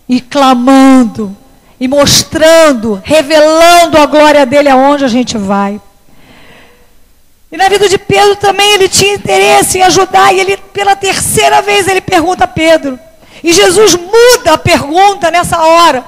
[0.09, 1.37] e clamando
[1.79, 5.81] e mostrando, revelando a glória dele aonde a gente vai.
[7.51, 11.62] E na vida de Pedro também ele tinha interesse em ajudar e ele pela terceira
[11.62, 12.99] vez ele pergunta a Pedro.
[13.43, 16.05] E Jesus muda a pergunta nessa hora.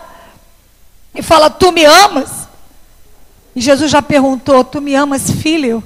[1.15, 2.49] E fala: "Tu me amas?"
[3.55, 5.83] E Jesus já perguntou: Tu me amas, filho?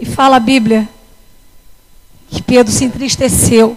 [0.00, 0.88] E fala a Bíblia
[2.28, 3.76] que Pedro se entristeceu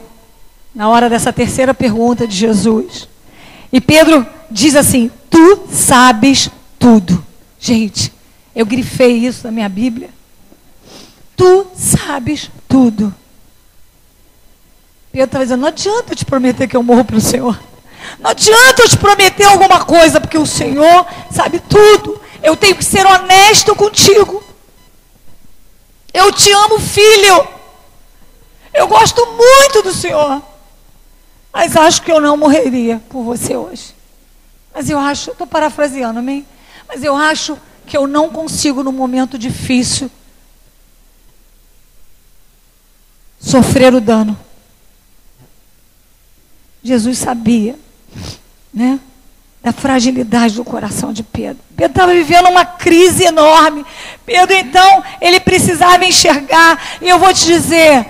[0.73, 3.07] na hora dessa terceira pergunta de Jesus.
[3.71, 7.23] E Pedro diz assim: Tu sabes tudo.
[7.59, 8.11] Gente,
[8.55, 10.09] eu grifei isso na minha Bíblia.
[11.35, 13.13] Tu sabes tudo.
[15.11, 17.59] Pedro estava dizendo: Não adianta eu te prometer que eu morro para o Senhor.
[18.19, 22.19] Não adianta eu te prometer alguma coisa, porque o Senhor sabe tudo.
[22.41, 24.43] Eu tenho que ser honesto contigo.
[26.13, 27.47] Eu te amo, filho.
[28.73, 30.41] Eu gosto muito do Senhor.
[31.51, 33.93] Mas acho que eu não morreria por você hoje.
[34.73, 36.45] Mas eu acho, estou parafraseando, amém?
[36.87, 40.09] Mas eu acho que eu não consigo, num momento difícil,
[43.39, 44.37] sofrer o dano.
[46.83, 47.77] Jesus sabia
[48.73, 48.99] né?
[49.61, 51.63] Da fragilidade do coração de Pedro.
[51.75, 53.85] Pedro estava vivendo uma crise enorme.
[54.25, 56.81] Pedro, então, ele precisava enxergar.
[56.99, 58.07] E eu vou te dizer: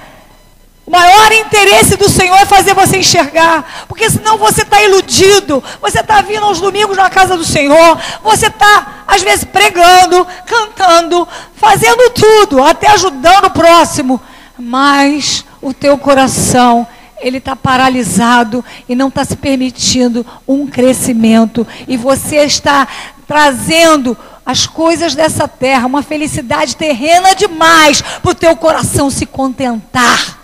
[0.91, 5.63] maior interesse do Senhor é fazer você enxergar, porque senão você está iludido.
[5.81, 11.25] Você está vindo aos domingos na casa do Senhor, você está, às vezes, pregando, cantando,
[11.55, 14.19] fazendo tudo, até ajudando o próximo,
[14.59, 16.85] mas o teu coração
[17.21, 21.65] ele está paralisado e não está se permitindo um crescimento.
[21.87, 22.85] E você está
[23.25, 30.40] trazendo as coisas dessa terra, uma felicidade terrena demais para o teu coração se contentar.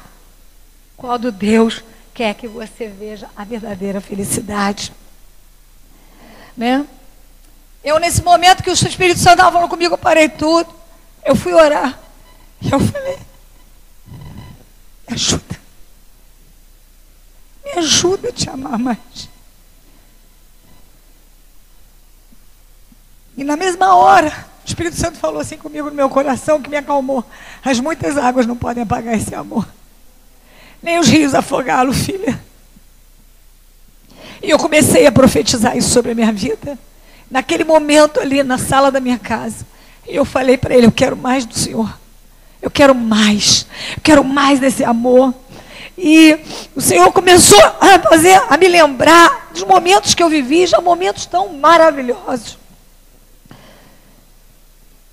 [0.97, 4.91] Quando Deus quer que você veja a verdadeira felicidade.
[6.57, 6.85] Né?
[7.83, 10.73] Eu, nesse momento que o Espírito Santo estava falando comigo, eu parei tudo.
[11.23, 11.99] Eu fui orar.
[12.59, 13.19] E eu falei,
[15.07, 15.59] me ajuda.
[17.63, 19.29] Me ajuda a te amar mais.
[23.37, 26.77] E na mesma hora, o Espírito Santo falou assim comigo no meu coração, que me
[26.77, 27.23] acalmou.
[27.63, 29.67] As muitas águas não podem apagar esse amor.
[30.87, 32.41] Nem os rios afogá-lo, filha.
[34.41, 36.79] E eu comecei a profetizar isso sobre a minha vida.
[37.29, 39.67] Naquele momento ali na sala da minha casa.
[40.07, 41.93] Eu falei para ele: Eu quero mais do Senhor.
[42.61, 43.67] Eu quero mais.
[43.97, 45.33] Eu quero mais desse amor.
[45.97, 46.39] E
[46.73, 51.25] o Senhor começou a fazer, a me lembrar dos momentos que eu vivi, já momentos
[51.25, 52.57] tão maravilhosos.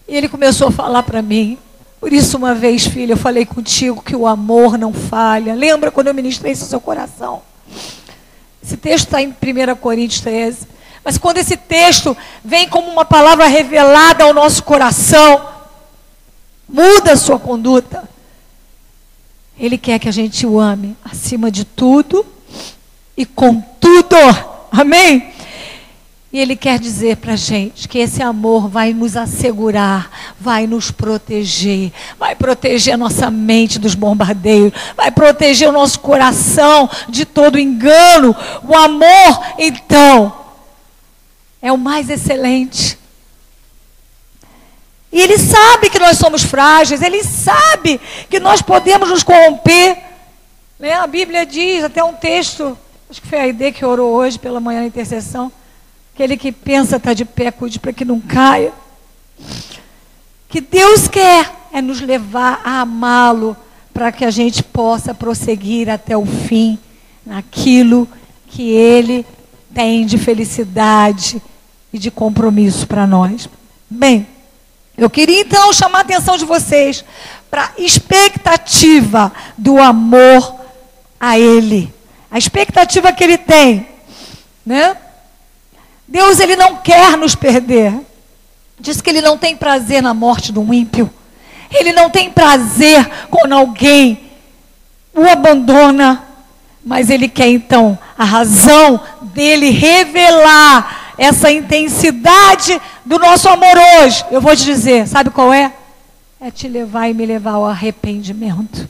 [0.06, 1.58] E ele começou a falar para mim.
[2.04, 5.54] Por isso, uma vez, filha, eu falei contigo que o amor não falha.
[5.54, 7.40] Lembra quando eu ministrei isso no seu coração?
[8.62, 10.68] Esse texto está em 1 Coríntios 13.
[11.02, 15.48] Mas quando esse texto vem como uma palavra revelada ao nosso coração,
[16.68, 18.06] muda a sua conduta.
[19.58, 22.26] Ele quer que a gente o ame acima de tudo
[23.16, 24.16] e com tudo.
[24.70, 25.32] Amém?
[26.34, 30.90] E Ele quer dizer para a gente que esse amor vai nos assegurar, vai nos
[30.90, 37.56] proteger, vai proteger a nossa mente dos bombardeios, vai proteger o nosso coração de todo
[37.56, 38.34] engano.
[38.64, 40.36] O amor, então,
[41.62, 42.98] é o mais excelente.
[45.12, 49.98] E Ele sabe que nós somos frágeis, Ele sabe que nós podemos nos corromper.
[50.80, 50.94] Né?
[50.94, 52.76] A Bíblia diz, até um texto,
[53.08, 55.52] acho que foi a Ide que orou hoje pela manhã na intercessão
[56.14, 58.72] Aquele que pensa estar tá de pé, cuide para que não caia.
[60.48, 63.56] Que Deus quer é nos levar a amá-lo
[63.92, 66.78] para que a gente possa prosseguir até o fim
[67.26, 68.08] naquilo
[68.46, 69.26] que Ele
[69.74, 71.42] tem de felicidade
[71.92, 73.48] e de compromisso para nós.
[73.90, 74.24] Bem,
[74.96, 77.04] eu queria então chamar a atenção de vocês
[77.50, 80.60] para a expectativa do amor
[81.18, 81.92] a Ele.
[82.30, 83.88] A expectativa que Ele tem,
[84.64, 84.96] né?
[86.14, 87.92] Deus ele não quer nos perder.
[88.78, 91.12] Diz que ele não tem prazer na morte do ímpio.
[91.72, 94.30] Ele não tem prazer quando alguém
[95.12, 96.24] o abandona,
[96.86, 104.24] mas ele quer então a razão dele revelar essa intensidade do nosso amor hoje.
[104.30, 105.72] Eu vou te dizer, sabe qual é?
[106.40, 108.88] É te levar e me levar ao arrependimento.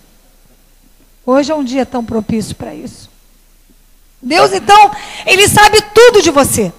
[1.25, 3.09] Hoje é um dia tão propício para isso.
[4.21, 4.91] Deus então,
[5.25, 6.71] ele sabe tudo de você.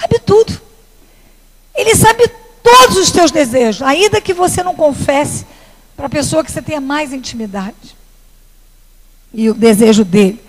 [0.00, 0.60] Sabe tudo.
[1.74, 2.28] Ele sabe
[2.62, 5.46] todos os teus desejos, ainda que você não confesse
[5.96, 7.96] para a pessoa que você tenha mais intimidade.
[9.32, 10.40] E o desejo dele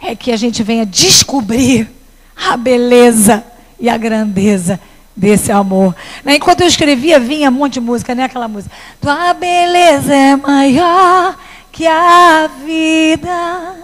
[0.00, 1.90] é que a gente venha descobrir
[2.34, 3.44] a beleza
[3.78, 4.80] e a grandeza
[5.14, 5.94] desse amor.
[6.24, 8.24] Né, enquanto eu escrevia, vinha um monte de música, né?
[8.24, 8.74] Aquela música.
[9.00, 11.38] Tua beleza é maior
[11.72, 13.76] que a vida.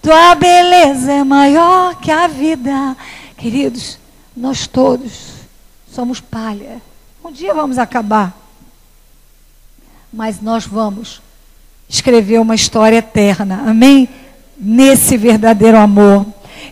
[0.00, 2.96] Tua beleza é maior que a vida.
[3.36, 3.98] Queridos,
[4.36, 5.32] nós todos
[5.90, 6.80] somos palha.
[7.24, 8.36] Um dia vamos acabar.
[10.12, 11.22] Mas nós vamos
[11.88, 13.64] escrever uma história eterna.
[13.66, 14.08] Amém?
[14.58, 16.26] Nesse verdadeiro amor.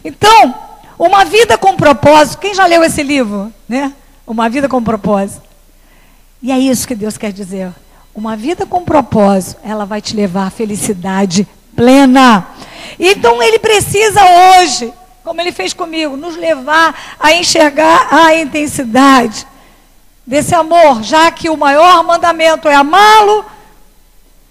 [0.05, 0.55] Então,
[0.99, 2.39] uma vida com propósito.
[2.39, 3.53] Quem já leu esse livro?
[3.69, 3.93] Né?
[4.27, 5.43] Uma vida com propósito.
[6.43, 7.73] E é isso que Deus quer dizer.
[8.15, 11.47] Uma vida com propósito, ela vai te levar à felicidade
[11.77, 12.47] plena.
[12.99, 14.93] Então ele precisa hoje
[15.23, 19.47] como ele fez comigo, nos levar a enxergar a intensidade
[20.27, 23.45] desse amor, já que o maior mandamento é amá-lo.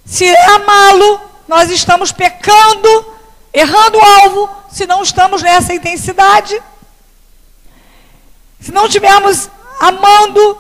[0.06, 3.14] Se é amá-lo, nós estamos pecando,
[3.54, 6.62] errando o alvo, se não estamos nessa intensidade.
[8.60, 9.50] Se não estivermos
[9.80, 10.58] amando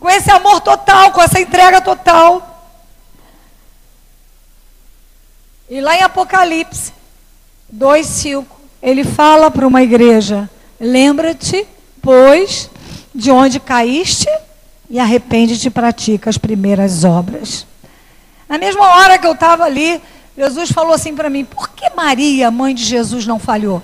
[0.00, 2.48] com esse amor total, com essa entrega total.
[5.70, 6.92] E lá em Apocalipse
[7.68, 11.66] 2, 5, ele fala para uma igreja: lembra-te,
[12.00, 12.70] pois,
[13.14, 14.28] de onde caíste
[14.90, 17.66] e arrepende-te e pratica as primeiras obras.
[18.48, 20.00] Na mesma hora que eu estava ali
[20.36, 23.82] Jesus falou assim para mim: por que Maria, mãe de Jesus, não falhou?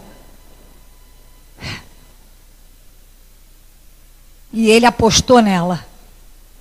[4.52, 5.84] E ele apostou nela,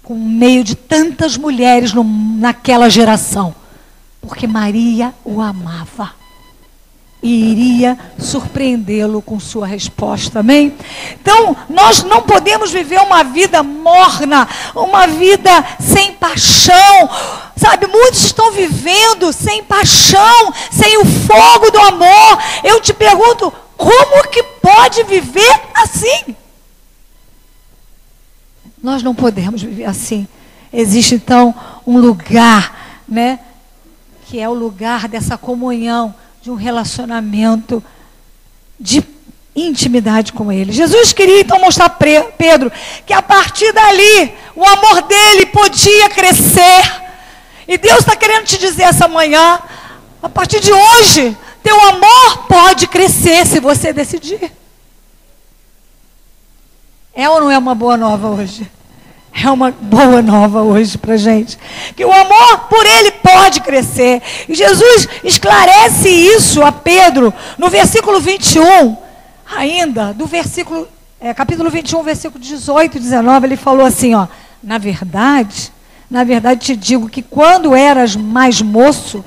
[0.04, 3.56] com meio de tantas mulheres no, naquela geração,
[4.22, 6.14] porque Maria o amava
[7.22, 10.40] e iria surpreendê-lo com sua resposta.
[10.40, 10.76] Amém?
[11.20, 17.10] Então, nós não podemos viver uma vida morna, uma vida sem paixão.
[17.56, 22.38] Sabe, muitos estão vivendo sem paixão, sem o fogo do amor.
[22.64, 26.36] Eu te pergunto, como que pode viver assim?
[28.82, 30.28] Nós não podemos viver assim.
[30.72, 31.54] Existe então
[31.86, 33.40] um lugar, né,
[34.28, 36.14] que é o lugar dessa comunhão
[36.48, 37.84] de um relacionamento
[38.80, 39.04] de
[39.54, 40.72] intimidade com Ele.
[40.72, 42.72] Jesus queria então mostrar para Pedro
[43.06, 47.04] que a partir dali o amor dele podia crescer.
[47.68, 49.60] E Deus está querendo te dizer essa manhã,
[50.24, 54.50] a partir de hoje, teu amor pode crescer se você decidir.
[57.14, 58.72] É ou não é uma boa nova hoje?
[59.46, 61.58] É uma boa nova hoje para gente.
[61.96, 64.22] Que o amor por ele pode crescer.
[64.50, 68.98] E Jesus esclarece isso a Pedro no versículo 21,
[69.56, 70.88] ainda, do versículo,
[71.20, 74.28] é, capítulo 21, versículo 18 e 19, ele falou assim, ó,
[74.64, 75.72] na verdade,
[76.10, 79.24] na verdade te digo que quando eras mais moço,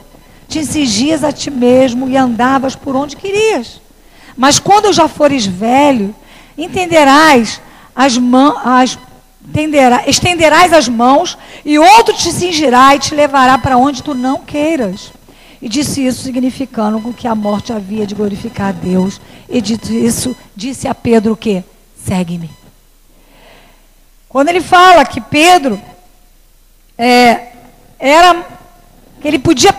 [0.48, 3.80] te exigias a ti mesmo e andavas por onde querias.
[4.36, 6.14] Mas quando já fores velho,
[6.58, 7.61] entenderás
[7.94, 8.14] as,
[8.64, 8.98] as
[9.53, 14.41] Tenderá, estenderás as mãos e outro te cingirá e te levará para onde tu não
[14.41, 15.12] queiras.
[15.62, 19.20] E disse isso significando que a morte havia de glorificar a Deus.
[19.49, 21.64] E dito isso, disse a Pedro o quê?
[21.97, 22.51] Segue-me.
[24.28, 25.80] Quando ele fala que Pedro
[26.97, 27.49] é,
[27.99, 28.47] era
[29.20, 29.74] que ele podia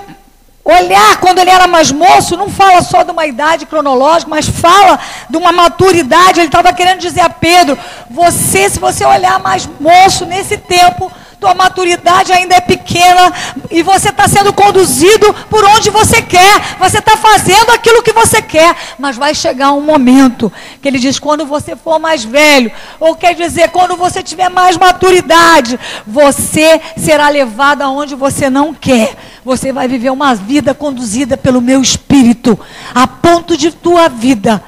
[0.64, 5.00] Olhar quando ele era mais moço não fala só de uma idade cronológica, mas fala
[5.30, 6.40] de uma maturidade.
[6.40, 7.78] Ele estava querendo dizer a Pedro:
[8.10, 13.34] você, se você olhar mais moço nesse tempo, tua maturidade ainda é pequena
[13.72, 18.44] e você está sendo conduzido por onde você quer, você está fazendo aquilo que você
[18.44, 23.16] quer, mas vai chegar um momento que ele diz: quando você for mais velho, ou
[23.16, 29.18] quer dizer, quando você tiver mais maturidade, você será levado aonde você não quer.
[29.44, 32.60] Você vai viver uma vida conduzida pelo meu espírito,
[32.94, 34.64] a ponto de tua vida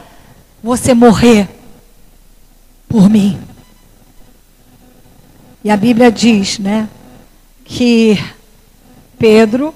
[0.63, 1.49] você morrer
[2.87, 3.39] por mim.
[5.63, 6.89] E a Bíblia diz, né,
[7.63, 8.17] que
[9.17, 9.73] Pedro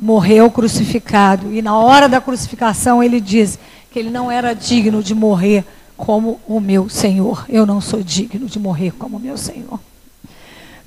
[0.00, 1.52] morreu crucificado.
[1.52, 3.58] E na hora da crucificação ele diz
[3.90, 5.64] que ele não era digno de morrer
[5.96, 7.44] como o meu Senhor.
[7.48, 9.80] Eu não sou digno de morrer como o meu Senhor.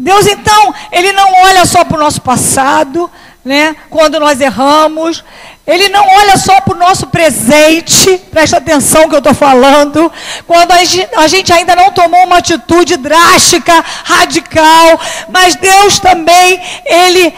[0.03, 3.09] Deus então, ele não olha só para o nosso passado,
[3.43, 3.73] né?
[3.89, 5.23] Quando nós erramos,
[5.65, 10.11] ele não olha só para o nosso presente, presta atenção que eu estou falando,
[10.45, 13.73] quando a gente ainda não tomou uma atitude drástica,
[14.03, 14.99] radical,
[15.29, 17.33] mas Deus também, Ele,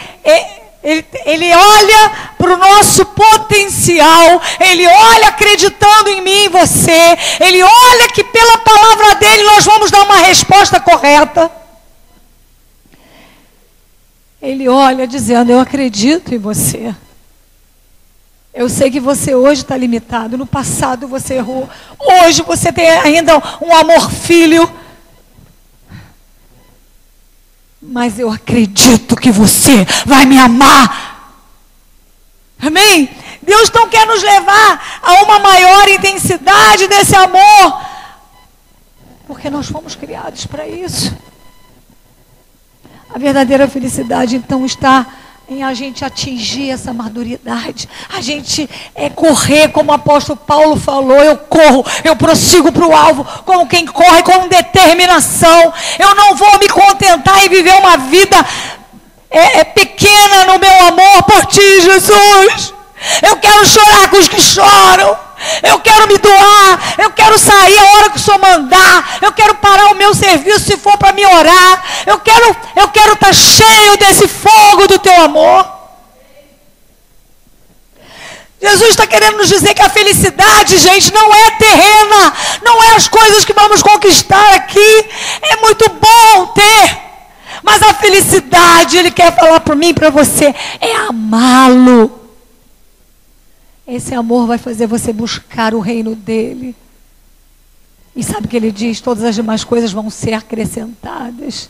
[0.82, 7.62] ele, ele olha para o nosso potencial, Ele olha acreditando em mim e você, Ele
[7.62, 11.65] olha que pela palavra dEle nós vamos dar uma resposta correta.
[14.46, 16.94] Ele olha dizendo: Eu acredito em você.
[18.54, 20.38] Eu sei que você hoje está limitado.
[20.38, 21.68] No passado você errou.
[21.98, 24.72] Hoje você tem ainda um amor filho.
[27.82, 31.42] Mas eu acredito que você vai me amar.
[32.60, 33.10] Amém?
[33.42, 37.80] Deus não quer nos levar a uma maior intensidade desse amor.
[39.26, 41.12] Porque nós fomos criados para isso.
[43.14, 45.06] A verdadeira felicidade, então, está
[45.48, 51.22] em a gente atingir essa maduridade, a gente é correr, como o apóstolo Paulo falou,
[51.22, 55.72] eu corro, eu prossigo para o alvo, como quem corre com determinação.
[56.00, 58.44] Eu não vou me contentar em viver uma vida
[59.30, 62.74] é, é pequena no meu amor por ti, Jesus.
[63.22, 65.25] Eu quero chorar com os que choram.
[65.62, 69.54] Eu quero me doar, eu quero sair a hora que o Senhor mandar, eu quero
[69.56, 73.32] parar o meu serviço se for para me orar, eu quero eu quero estar tá
[73.32, 75.76] cheio desse fogo do teu amor.
[78.60, 82.32] Jesus está querendo nos dizer que a felicidade, gente, não é terrena,
[82.62, 85.08] não é as coisas que vamos conquistar aqui.
[85.42, 86.98] É muito bom ter,
[87.62, 92.25] mas a felicidade, Ele quer falar para mim, para você, é amá-lo.
[93.86, 96.74] Esse amor vai fazer você buscar o reino dele.
[98.14, 99.00] E sabe o que ele diz?
[99.00, 101.68] Todas as demais coisas vão ser acrescentadas.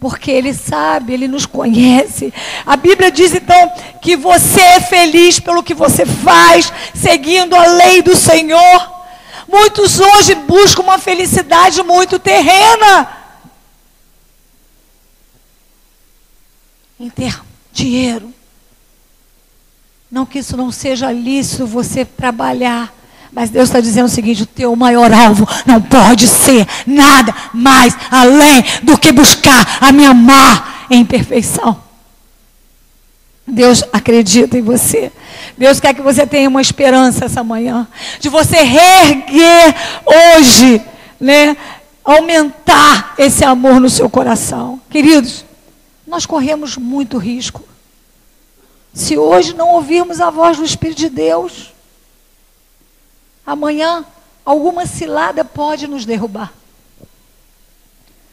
[0.00, 2.32] porque Ele sabe, Ele nos conhece.
[2.64, 8.00] A Bíblia diz então que você é feliz pelo que você faz, seguindo a lei
[8.02, 8.98] do Senhor.
[9.48, 13.08] Muitos hoje buscam uma felicidade muito terrena.
[17.00, 17.40] Em ter
[17.72, 18.32] dinheiro.
[20.10, 22.92] Não que isso não seja lícito você trabalhar.
[23.30, 27.94] Mas Deus está dizendo o seguinte: o teu maior alvo não pode ser nada mais
[28.10, 31.88] além do que buscar a me amar em perfeição.
[33.46, 35.10] Deus acredita em você.
[35.56, 37.88] Deus quer que você tenha uma esperança essa manhã.
[38.20, 40.82] De você reerguer hoje,
[41.20, 41.56] né?
[42.04, 44.80] Aumentar esse amor no seu coração.
[44.88, 45.44] Queridos,
[46.06, 47.67] nós corremos muito risco.
[48.98, 51.72] Se hoje não ouvirmos a voz do Espírito de Deus,
[53.46, 54.04] amanhã
[54.44, 56.52] alguma cilada pode nos derrubar.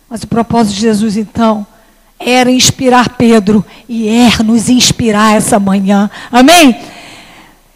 [0.10, 1.68] Mas o propósito de Jesus, então,
[2.20, 6.10] era inspirar Pedro e é nos inspirar essa manhã.
[6.32, 6.76] Amém?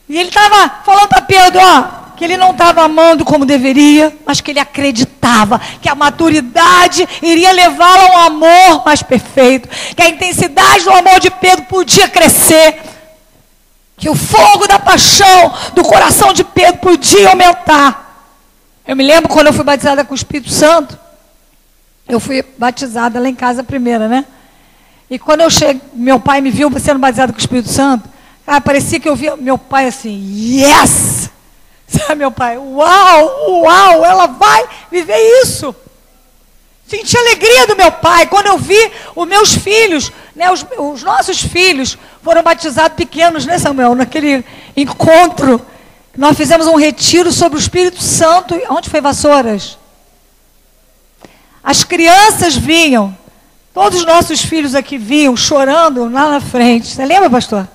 [0.09, 4.41] E ele estava falando para Pedro, ó, que ele não estava amando como deveria, mas
[4.41, 10.09] que ele acreditava que a maturidade iria levá-lo a um amor mais perfeito, que a
[10.09, 12.77] intensidade do amor de Pedro podia crescer,
[13.95, 18.27] que o fogo da paixão do coração de Pedro podia aumentar.
[18.85, 20.99] Eu me lembro quando eu fui batizada com o Espírito Santo,
[22.05, 24.25] eu fui batizada lá em casa primeira, né?
[25.09, 28.09] E quando eu cheguei, meu pai me viu sendo batizado com o Espírito Santo,
[28.45, 30.19] ah, parecia que eu via meu pai assim,
[30.59, 31.38] yes!
[32.05, 35.75] Sabe, meu pai, uau, uau, ela vai viver isso.
[36.87, 41.41] Senti alegria do meu pai quando eu vi os meus filhos, né, os, os nossos
[41.41, 43.95] filhos foram batizados pequenos, né, Samuel?
[43.95, 44.43] Naquele
[44.75, 45.63] encontro,
[46.17, 48.59] nós fizemos um retiro sobre o Espírito Santo.
[48.69, 49.77] Onde foi Vassouras?
[51.63, 53.15] As crianças vinham,
[53.73, 56.87] todos os nossos filhos aqui vinham chorando lá na frente.
[56.87, 57.67] Você lembra, pastor?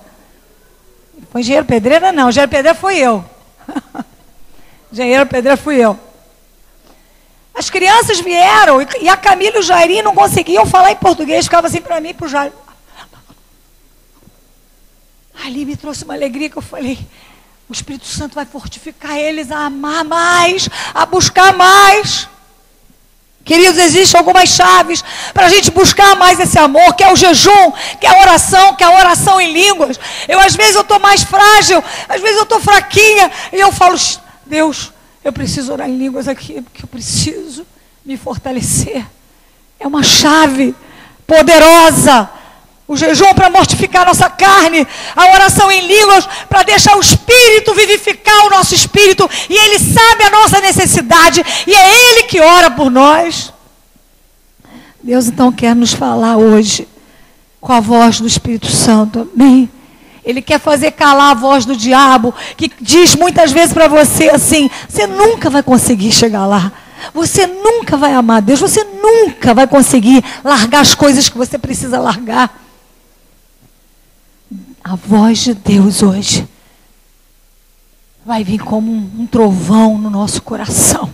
[1.31, 2.11] Foi engenheiro pedreira?
[2.11, 3.23] Não, engenheiro pedreira foi eu.
[4.95, 5.99] Engenheiro pedreira fui eu.
[7.53, 11.67] As crianças vieram e a Camila e o Jairinho não conseguiam falar em português, ficava
[11.67, 12.51] assim para mim e para o Jair.
[15.43, 16.97] Ali me trouxe uma alegria que eu falei,
[17.69, 22.27] o Espírito Santo vai fortificar eles a amar mais, a buscar mais.
[23.43, 27.71] Queridos, existem algumas chaves para a gente buscar mais esse amor, que é o jejum,
[27.99, 29.99] que é a oração, que é a oração em línguas.
[30.27, 33.95] Eu, às vezes, eu estou mais frágil, às vezes eu estou fraquinha, e eu falo,
[34.45, 34.91] Deus,
[35.23, 37.65] eu preciso orar em línguas aqui, porque eu preciso
[38.05, 39.05] me fortalecer.
[39.79, 40.75] É uma chave
[41.25, 42.29] poderosa
[42.87, 48.45] o jejum para mortificar nossa carne, a oração em línguas para deixar o Espírito vivificar
[48.45, 52.91] o nosso espírito, e Ele sabe a nossa necessidade, e é Ele que ora por
[52.91, 53.51] nós.
[55.01, 56.87] Deus então quer nos falar hoje
[57.59, 59.69] com a voz do Espírito Santo, amém?
[60.25, 64.69] Ele quer fazer calar a voz do diabo, que diz muitas vezes para você assim:
[64.89, 66.71] você nunca vai conseguir chegar lá.
[67.13, 71.99] Você nunca vai amar Deus, você nunca vai conseguir largar as coisas que você precisa
[71.99, 72.61] largar.
[74.83, 76.47] A voz de Deus hoje
[78.25, 81.11] vai vir como um, trovão no nosso coração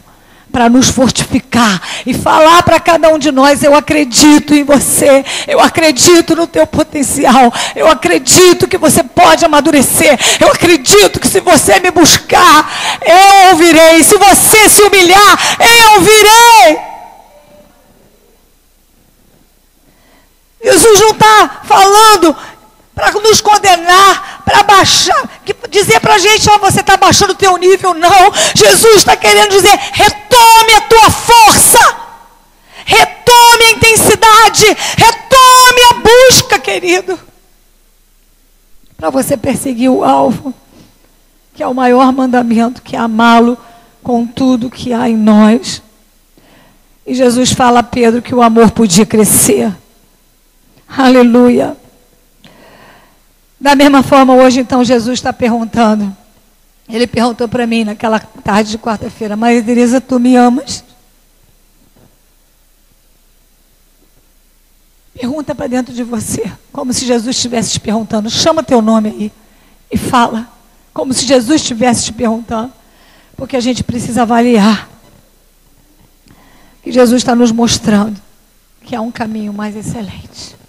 [0.52, 5.60] para nos fortificar e falar para cada um de nós: eu acredito em você, eu
[5.60, 11.80] acredito no teu potencial, eu acredito que você pode amadurecer, eu acredito que se você
[11.80, 16.91] me buscar, eu ouvirei, se você se humilhar, eu ouvirei.
[20.64, 22.36] Jesus não está falando
[22.93, 25.29] para nos condenar, para baixar,
[25.69, 27.93] dizer para a gente, ó, oh, você está baixando o teu nível.
[27.93, 31.95] Não, Jesus está querendo dizer, retome a tua força,
[32.85, 34.65] retome a intensidade,
[34.97, 37.17] retome a busca, querido.
[38.97, 40.53] Para você perseguir o alvo,
[41.53, 43.57] que é o maior mandamento, que é amá-lo
[44.03, 45.81] com tudo que há em nós.
[47.05, 49.75] E Jesus fala a Pedro que o amor podia crescer.
[50.87, 51.80] Aleluia.
[53.62, 56.18] Da mesma forma, hoje, então, Jesus está perguntando.
[56.89, 60.84] Ele perguntou para mim naquela tarde de quarta-feira: Maria Teresa, tu me amas?
[65.14, 68.32] Pergunta para dentro de você, como se Jesus estivesse te perguntando.
[68.32, 69.32] Chama teu nome aí
[69.91, 70.51] e fala,
[70.91, 72.74] como se Jesus estivesse te perguntando.
[73.38, 74.89] Porque a gente precisa avaliar
[76.82, 78.20] que Jesus está nos mostrando
[78.84, 80.61] que há um caminho mais excelente.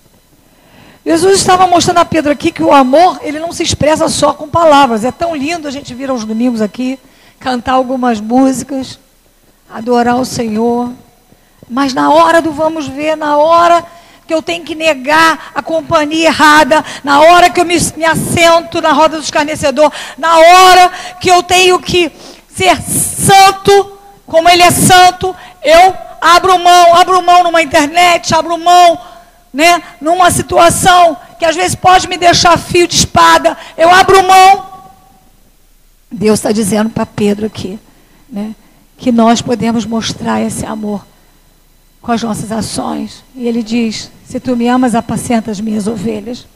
[1.05, 4.49] Jesus estava mostrando a Pedro aqui que o amor, ele não se expressa só com
[4.49, 5.05] palavras.
[5.05, 6.99] É tão lindo a gente vir aos domingos aqui,
[7.41, 9.01] cantar algumas músicas,
[9.69, 10.93] adorar o Senhor.
[11.69, 13.85] Mas na hora do vamos ver, na hora
[14.29, 18.81] que eu tenho que negar a companhia errada, na hora que eu me, me assento
[18.81, 22.13] na roda do escarnecedor, na hora que eu tenho que
[22.49, 25.35] ser santo, como Ele é santo,
[25.65, 28.99] eu abro mão, abro mão numa internet, abro mão,
[29.53, 34.73] né, numa situação que às vezes pode me deixar fio de espada, eu abro mão.
[36.11, 37.79] Deus está dizendo para Pedro aqui,
[38.29, 38.55] né,
[38.97, 41.05] que nós podemos mostrar esse amor
[42.01, 43.25] com as nossas ações.
[43.35, 46.47] E ele diz: Se tu me amas, apacenta as minhas ovelhas.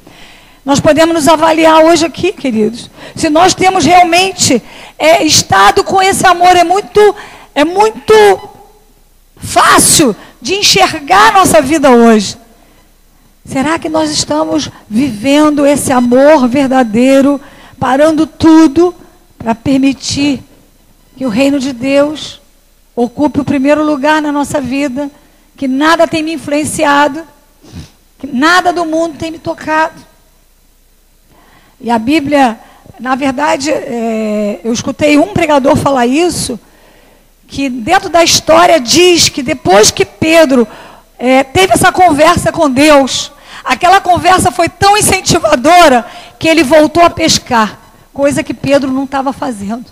[0.64, 2.90] Nós podemos nos avaliar hoje aqui, queridos.
[3.14, 4.60] Se nós temos realmente
[4.98, 7.14] é, estado com esse amor, é muito,
[7.54, 8.12] é muito
[9.36, 12.36] fácil de enxergar a nossa vida hoje.
[13.46, 17.40] Será que nós estamos vivendo esse amor verdadeiro,
[17.78, 18.94] parando tudo
[19.38, 20.42] para permitir
[21.16, 22.40] que o reino de Deus
[22.94, 25.10] ocupe o primeiro lugar na nossa vida?
[25.56, 27.24] que nada tem me influenciado,
[28.18, 29.94] que nada do mundo tem me tocado.
[31.80, 32.58] E a Bíblia,
[33.00, 36.60] na verdade, é, eu escutei um pregador falar isso,
[37.48, 40.68] que dentro da história diz que depois que Pedro
[41.18, 43.32] é, teve essa conversa com Deus,
[43.66, 46.06] aquela conversa foi tão incentivadora
[46.38, 47.78] que ele voltou a pescar,
[48.14, 49.84] coisa que Pedro não estava fazendo.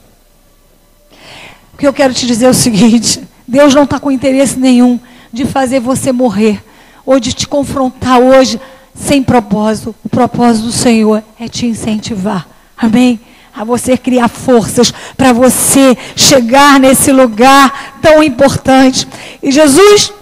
[1.74, 4.98] O que eu quero te dizer é o seguinte: Deus não está com interesse nenhum
[5.32, 6.64] de fazer você morrer,
[7.04, 8.60] ou de te confrontar hoje
[8.94, 9.94] sem propósito.
[10.04, 12.46] O propósito do Senhor é te incentivar.
[12.76, 13.20] Amém?
[13.56, 19.06] A você criar forças para você chegar nesse lugar tão importante.
[19.42, 20.12] E Jesus,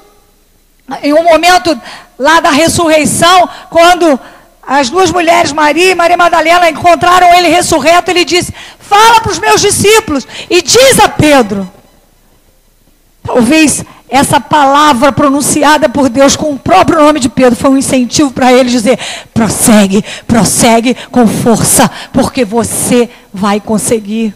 [1.03, 1.79] em um momento
[2.19, 4.19] lá da ressurreição, quando
[4.67, 9.39] as duas mulheres, Maria e Maria Madalena, encontraram ele ressurreto, ele disse: Fala para os
[9.39, 11.71] meus discípulos e diz a Pedro.
[13.25, 18.31] Talvez essa palavra pronunciada por Deus com o próprio nome de Pedro foi um incentivo
[18.31, 18.99] para ele dizer:
[19.33, 24.35] prossegue, prossegue com força, porque você vai conseguir.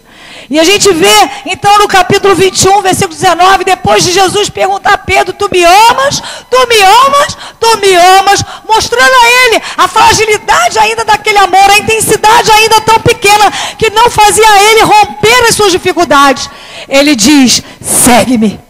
[0.49, 4.99] E a gente vê, então, no capítulo 21, versículo 19, depois de Jesus perguntar a
[4.99, 6.23] Pedro: Tu me amas?
[6.51, 7.37] Tu me amas?
[7.59, 8.45] Tu me amas?
[8.69, 14.09] Mostrando a ele a fragilidade ainda daquele amor, a intensidade ainda tão pequena, que não
[14.09, 16.49] fazia ele romper as suas dificuldades.
[16.89, 18.61] Ele diz: Segue-me.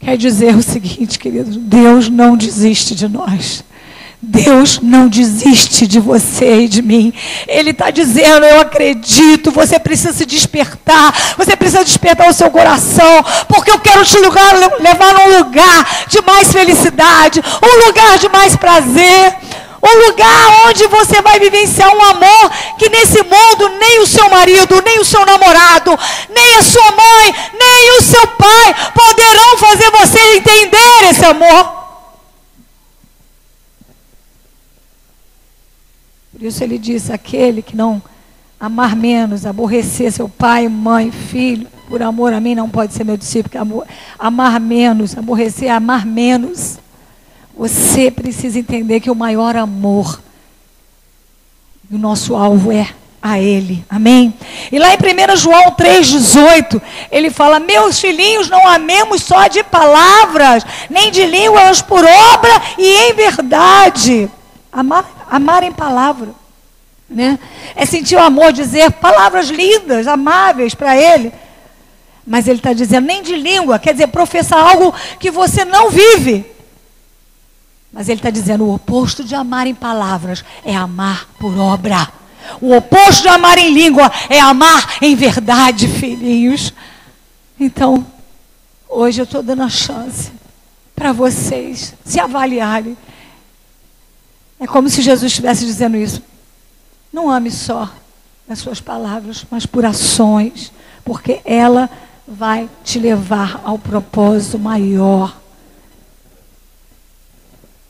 [0.00, 3.62] Quer dizer o seguinte, queridos: Deus não desiste de nós.
[4.24, 7.12] Deus não desiste de você e de mim.
[7.48, 9.50] Ele está dizendo: Eu acredito.
[9.50, 11.12] Você precisa se despertar.
[11.36, 13.24] Você precisa despertar o seu coração.
[13.48, 18.54] Porque eu quero te lugar, levar num lugar de mais felicidade, um lugar de mais
[18.54, 19.34] prazer.
[19.84, 24.80] Um lugar onde você vai vivenciar um amor que nesse mundo nem o seu marido,
[24.86, 25.98] nem o seu namorado,
[26.30, 31.81] nem a sua mãe, nem o seu pai poderão fazer você entender esse amor.
[36.52, 38.02] Por isso ele disse: aquele que não
[38.60, 43.16] amar menos, aborrecer seu pai, mãe, filho, por amor a mim não pode ser meu
[43.16, 43.84] discípulo.
[44.18, 46.78] Amar menos, aborrecer, amar menos.
[47.56, 50.20] Você precisa entender que o maior amor,
[51.90, 52.90] o nosso alvo é
[53.22, 53.82] a Ele.
[53.88, 54.34] Amém?
[54.70, 60.66] E lá em 1 João 3,18, ele fala: Meus filhinhos, não amemos só de palavras,
[60.90, 64.30] nem de línguas por obra e em verdade.
[64.70, 66.41] Amar, amar em palavra.
[67.12, 67.38] Né?
[67.76, 71.32] É sentir o amor, dizer palavras lindas, amáveis para Ele.
[72.26, 76.46] Mas ele está dizendo nem de língua, quer dizer, professar algo que você não vive.
[77.92, 82.08] Mas ele está dizendo: o oposto de amar em palavras é amar por obra.
[82.60, 86.72] O oposto de amar em língua é amar em verdade, filhinhos.
[87.58, 88.04] Então,
[88.88, 90.32] hoje eu estou dando a chance
[90.94, 92.96] para vocês se avaliarem.
[94.58, 96.22] É como se Jesus estivesse dizendo isso.
[97.12, 97.92] Não ame só
[98.48, 100.72] as suas palavras, mas por ações,
[101.04, 101.90] porque ela
[102.26, 105.42] vai te levar ao propósito maior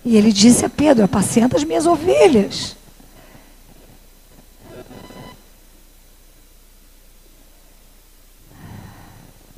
[0.04, 2.76] e ele disse a Pedro: Apacenta as minhas ovelhas.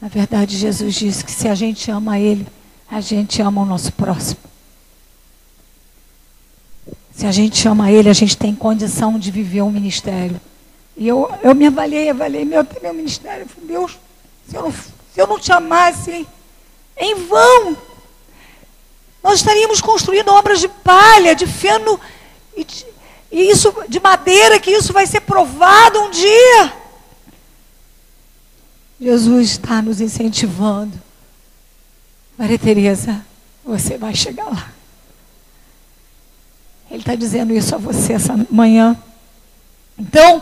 [0.00, 2.46] Na verdade, Jesus disse que se a gente ama Ele,
[2.90, 4.40] a gente ama o nosso próximo.
[7.16, 10.40] Se a gente ama Ele, a gente tem condição de viver um ministério.
[10.96, 13.42] E eu, eu me avaliei, avaliei meu, meu ministério.
[13.42, 13.98] Eu falei, Deus,
[14.48, 16.26] se eu, não, se eu não te amasse,
[16.96, 17.76] em vão
[19.24, 21.98] nós estaríamos construindo obras de palha, de feno
[22.54, 22.86] e, de,
[23.32, 26.74] e isso de madeira, que isso vai ser provado um dia.
[29.00, 31.02] Jesus está nos incentivando.
[32.36, 33.24] Maria Tereza,
[33.64, 34.73] você vai chegar lá.
[36.94, 38.96] Ele está dizendo isso a você essa manhã.
[39.98, 40.40] Então,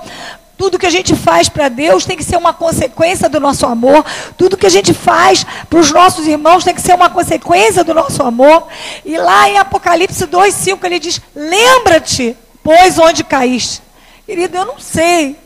[0.59, 4.05] tudo que a gente faz para Deus tem que ser uma consequência do nosso amor.
[4.37, 7.95] Tudo que a gente faz para os nossos irmãos tem que ser uma consequência do
[7.95, 8.67] nosso amor.
[9.03, 13.81] E lá em Apocalipse 2,5 ele diz: Lembra-te, pois onde caíste.
[14.27, 15.39] Querido, eu não sei.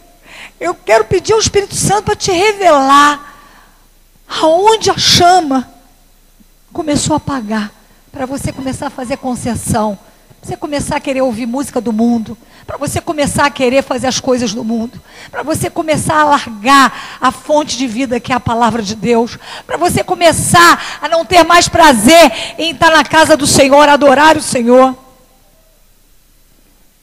[0.59, 3.33] Eu quero pedir ao Espírito Santo para te revelar
[4.29, 5.71] aonde a chama
[6.73, 7.71] começou a apagar.
[8.11, 9.97] Para você começar a fazer concessão
[10.47, 14.21] você começar a querer ouvir música do mundo, para você começar a querer fazer as
[14.21, 18.41] coisas do mundo, para você começar a largar a fonte de vida que é a
[18.41, 19.37] palavra de Deus,
[19.67, 24.37] para você começar a não ter mais prazer em estar na casa do Senhor, adorar
[24.37, 24.97] o Senhor.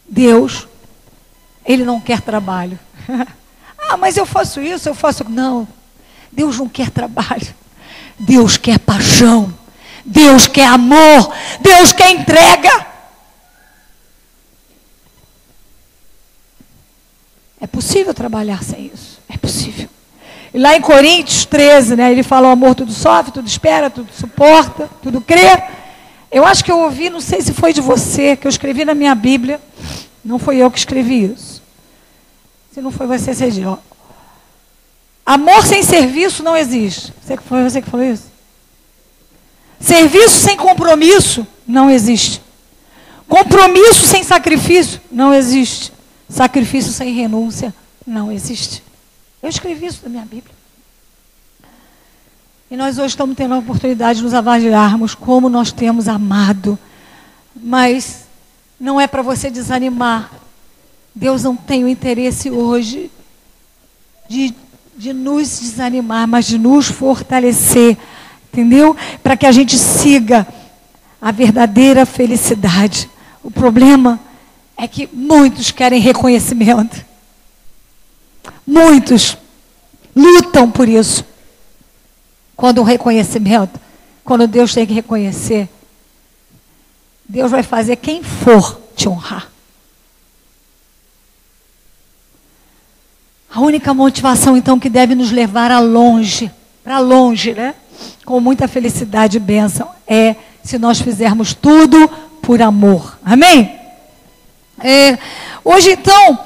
[0.08, 0.66] Deus,
[1.66, 2.80] Ele não quer trabalho.
[3.78, 5.30] ah, mas eu faço isso, eu faço.
[5.30, 5.68] Não,
[6.32, 7.54] Deus não quer trabalho.
[8.18, 9.54] Deus quer paixão.
[10.06, 11.34] Deus quer amor.
[11.60, 12.93] Deus quer entrega.
[17.64, 19.22] É possível trabalhar sem isso.
[19.30, 19.88] É possível.
[20.54, 24.10] E lá em Coríntios 13, né, ele fala: o amor tudo sofre, tudo espera, tudo
[24.12, 25.64] suporta, tudo crê.
[26.30, 28.94] Eu acho que eu ouvi, não sei se foi de você, que eu escrevi na
[28.94, 29.62] minha Bíblia.
[30.26, 31.64] Não foi eu que escrevi isso.
[32.74, 33.32] Se não foi você,
[33.66, 33.78] ó,
[35.26, 37.14] Amor sem serviço não existe.
[37.22, 38.26] Você que foi você que falou isso?
[39.80, 42.42] Serviço sem compromisso não existe.
[43.26, 45.94] Compromisso sem sacrifício não existe.
[46.34, 47.72] Sacrifício sem renúncia
[48.08, 48.84] não existe.
[49.42, 50.56] Eu escrevi isso na minha Bíblia.
[52.72, 56.78] E nós hoje estamos tendo a oportunidade de nos avaliarmos como nós temos amado.
[57.56, 58.24] Mas
[58.80, 60.32] não é para você desanimar.
[61.14, 63.12] Deus não tem o interesse hoje
[64.28, 64.56] de,
[64.98, 67.96] de nos desanimar, mas de nos fortalecer.
[68.52, 68.98] Entendeu?
[69.22, 70.48] Para que a gente siga
[71.22, 73.08] a verdadeira felicidade.
[73.44, 74.33] O problema é
[74.78, 77.06] é que muitos querem reconhecimento.
[78.66, 79.38] Muitos
[80.16, 81.26] lutam por isso.
[82.56, 83.80] Quando o reconhecimento,
[84.24, 85.70] quando Deus tem que reconhecer,
[87.28, 89.50] Deus vai fazer quem for te honrar.
[93.54, 96.52] A única motivação, então, que deve nos levar a longe,
[96.84, 97.76] para longe, né?
[98.26, 102.08] Com muita felicidade e bênção, é se nós fizermos tudo
[102.42, 103.18] por amor.
[103.24, 103.83] Amém?
[104.82, 105.18] É,
[105.64, 106.40] hoje, então,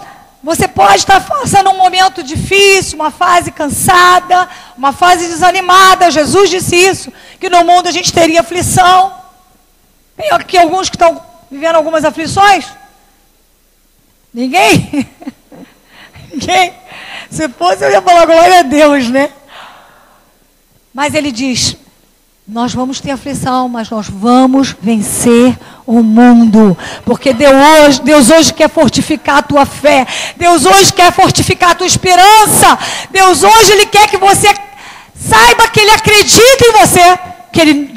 [0.43, 4.47] você pode estar passando um momento difícil, uma fase cansada,
[4.77, 6.11] uma fase desanimada.
[6.11, 9.13] Jesus disse isso, que no mundo a gente teria aflição.
[10.15, 12.65] Tem aqui alguns que estão vivendo algumas aflições?
[14.33, 15.09] Ninguém?
[16.31, 16.73] Ninguém?
[17.29, 19.31] Se fosse, eu ia falar glória a Deus, né?
[20.93, 21.75] Mas ele diz:
[22.49, 26.77] nós vamos ter aflição, mas nós vamos vencer o mundo.
[27.03, 30.07] Porque Deus hoje, Deus hoje quer fortificar a tua fé.
[30.37, 32.79] Deus hoje quer fortificar a tua esperança.
[33.11, 34.47] Deus hoje Ele quer que você
[35.13, 37.19] saiba que Ele acredita em você.
[37.51, 37.91] Que ele,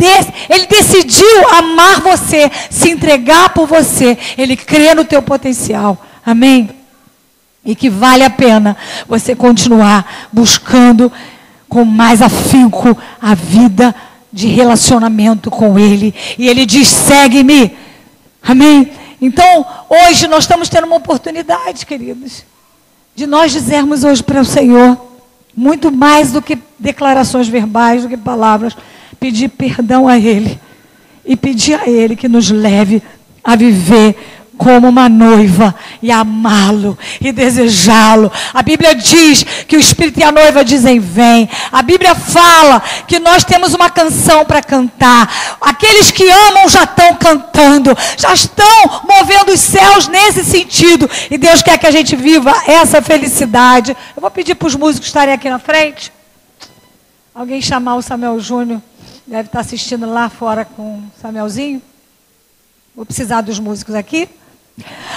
[0.49, 4.17] ele decidiu amar você, se entregar por você.
[4.39, 5.99] Ele crê no teu potencial.
[6.25, 6.71] Amém?
[7.65, 8.77] E que vale a pena
[9.07, 11.13] você continuar buscando
[11.69, 13.95] com mais afinco a vida
[14.33, 16.15] de relacionamento com Ele.
[16.39, 17.77] E Ele diz: segue-me.
[18.43, 18.91] Amém?
[19.21, 22.45] Então, hoje nós estamos tendo uma oportunidade, queridos,
[23.15, 24.99] de nós dizermos hoje para o Senhor,
[25.55, 28.75] muito mais do que declarações verbais, do que palavras,
[29.19, 30.59] pedir perdão a Ele
[31.25, 33.03] e pedir a Ele que nos leve
[33.45, 34.17] a viver
[34.61, 38.31] como uma noiva e amá-lo e desejá-lo.
[38.53, 41.49] A Bíblia diz que o Espírito e a noiva dizem: Vem.
[41.73, 45.57] A Bíblia fala que nós temos uma canção para cantar.
[45.63, 51.09] Aqueles que amam já estão cantando, já estão movendo os céus nesse sentido.
[51.31, 53.97] E Deus quer que a gente viva essa felicidade.
[54.15, 56.13] Eu vou pedir para os músicos estarem aqui na frente.
[57.35, 58.83] Alguém chamar o Samuel Júnior.
[59.27, 61.81] Deve estar assistindo lá fora com o Samuelzinho.
[62.95, 64.29] Vou precisar dos músicos aqui.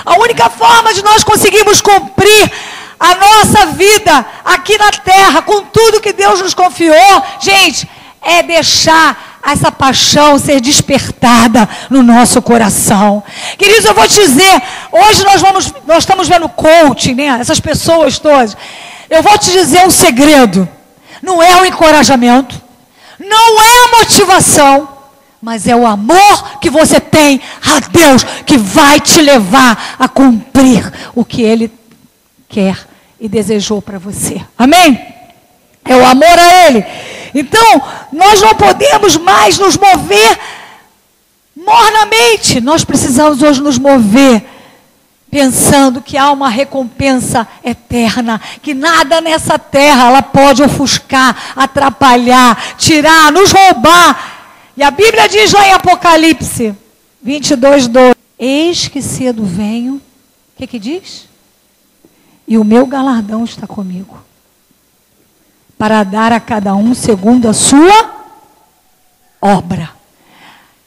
[0.05, 2.51] A única forma de nós conseguirmos cumprir
[2.99, 7.89] a nossa vida aqui na terra, com tudo que Deus nos confiou, gente,
[8.21, 13.21] é deixar essa paixão ser despertada no nosso coração.
[13.57, 17.37] Queridos, eu vou te dizer, hoje nós vamos, nós estamos vendo coaching, né?
[17.39, 18.55] Essas pessoas todas.
[19.09, 20.67] Eu vou te dizer um segredo.
[21.21, 22.61] Não é o encorajamento,
[23.19, 24.92] não é a motivação,
[25.43, 30.89] mas é o amor que você tem a Deus que vai te levar a cumprir
[31.13, 31.69] o que Ele
[32.47, 32.87] quer
[33.19, 34.41] e desejou para você.
[34.57, 35.05] Amém?
[35.83, 36.85] É o amor a Ele.
[37.35, 37.81] Então,
[38.13, 40.39] nós não podemos mais nos mover
[41.53, 42.61] mornamente.
[42.61, 44.45] Nós precisamos hoje nos mover
[45.29, 53.29] pensando que há uma recompensa eterna, que nada nessa terra ela pode ofuscar, atrapalhar, tirar,
[53.29, 54.42] nos roubar.
[54.75, 56.75] E a Bíblia diz lá em Apocalipse
[57.21, 59.95] 22, 2: Eis que cedo venho.
[59.95, 60.01] O
[60.57, 61.27] que, que diz?
[62.47, 64.21] E o meu galardão está comigo,
[65.77, 68.11] para dar a cada um segundo a sua
[69.41, 69.89] obra.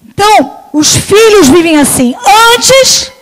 [0.06, 2.14] Então, os filhos vivem assim.
[2.54, 3.12] Antes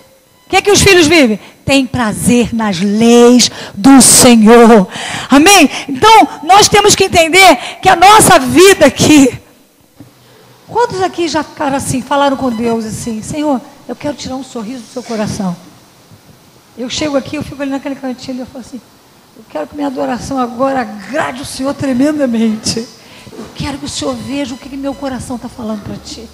[0.47, 1.41] o que é que os filhos vivem?
[1.65, 4.87] Tem prazer nas leis do Senhor.
[5.31, 5.71] Amém?
[5.89, 9.43] Então, nós temos que entender que a nossa vida aqui.
[10.67, 14.83] Quantos aqui já ficaram assim, falaram com Deus assim: Senhor, eu quero tirar um sorriso
[14.83, 15.55] do seu coração.
[16.77, 18.81] Eu chego aqui, eu fico ali naquele cantinho e eu falo assim:
[19.37, 22.87] Eu quero que minha adoração agora agrade o Senhor tremendamente.
[23.31, 26.29] Eu quero que o Senhor veja o que meu coração está falando para ti.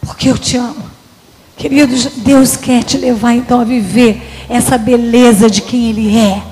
[0.00, 0.90] Porque eu te amo.
[1.56, 6.42] Queridos, Deus quer te levar então a viver essa beleza de quem Ele é,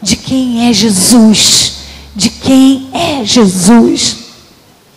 [0.00, 1.78] de quem é Jesus,
[2.14, 4.21] de quem é Jesus.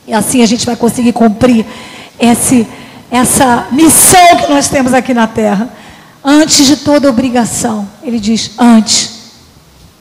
[0.07, 1.65] E assim a gente vai conseguir cumprir
[2.19, 2.67] esse,
[3.09, 5.69] essa missão que nós temos aqui na terra.
[6.23, 9.15] Antes de toda obrigação, Ele diz: antes,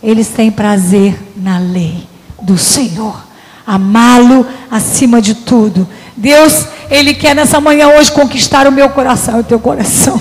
[0.02, 2.06] eles têm prazer na lei
[2.40, 3.24] do Senhor,
[3.66, 5.88] amá-lo acima de tudo.
[6.16, 10.20] Deus ele quer nessa manhã hoje conquistar o meu coração e o teu coração.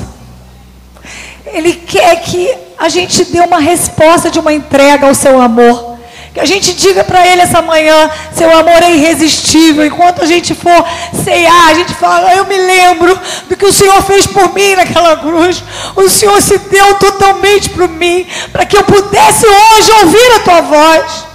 [1.46, 5.93] Ele quer que a gente dê uma resposta de uma entrega ao seu amor.
[6.34, 9.86] Que a gente diga para ele essa manhã, seu amor é irresistível.
[9.86, 10.84] Enquanto a gente for
[11.24, 15.16] ceiar, a gente fala, eu me lembro do que o Senhor fez por mim naquela
[15.18, 15.64] cruz.
[15.96, 20.62] O Senhor se deu totalmente por mim, para que eu pudesse hoje ouvir a tua
[20.62, 21.26] voz.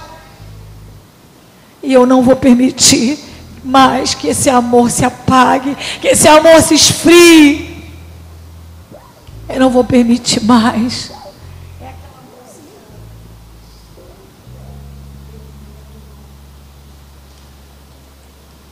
[1.81, 3.17] E eu não vou permitir
[3.63, 7.89] mais que esse amor se apague, que esse amor se esfrie.
[9.47, 11.18] Eu não vou permitir mais.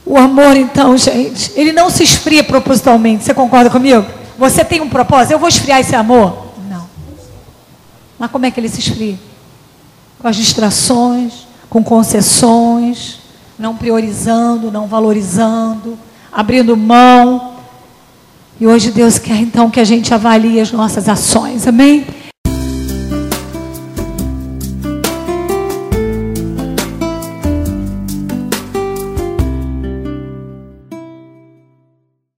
[0.10, 3.26] O amor, então, gente, ele não se esfria propositalmente.
[3.26, 4.06] Você concorda comigo?
[4.38, 5.34] Você tem um propósito?
[5.34, 6.48] Eu vou esfriar esse amor?
[6.70, 6.88] Não.
[8.18, 9.20] Mas como é que ele se esfria?
[10.18, 13.20] Com as distrações, com concessões,
[13.60, 16.00] não priorizando, não valorizando,
[16.32, 17.56] abrindo mão.
[18.62, 22.08] E hoje Deus quer então que a gente avalie as nossas ações, amém?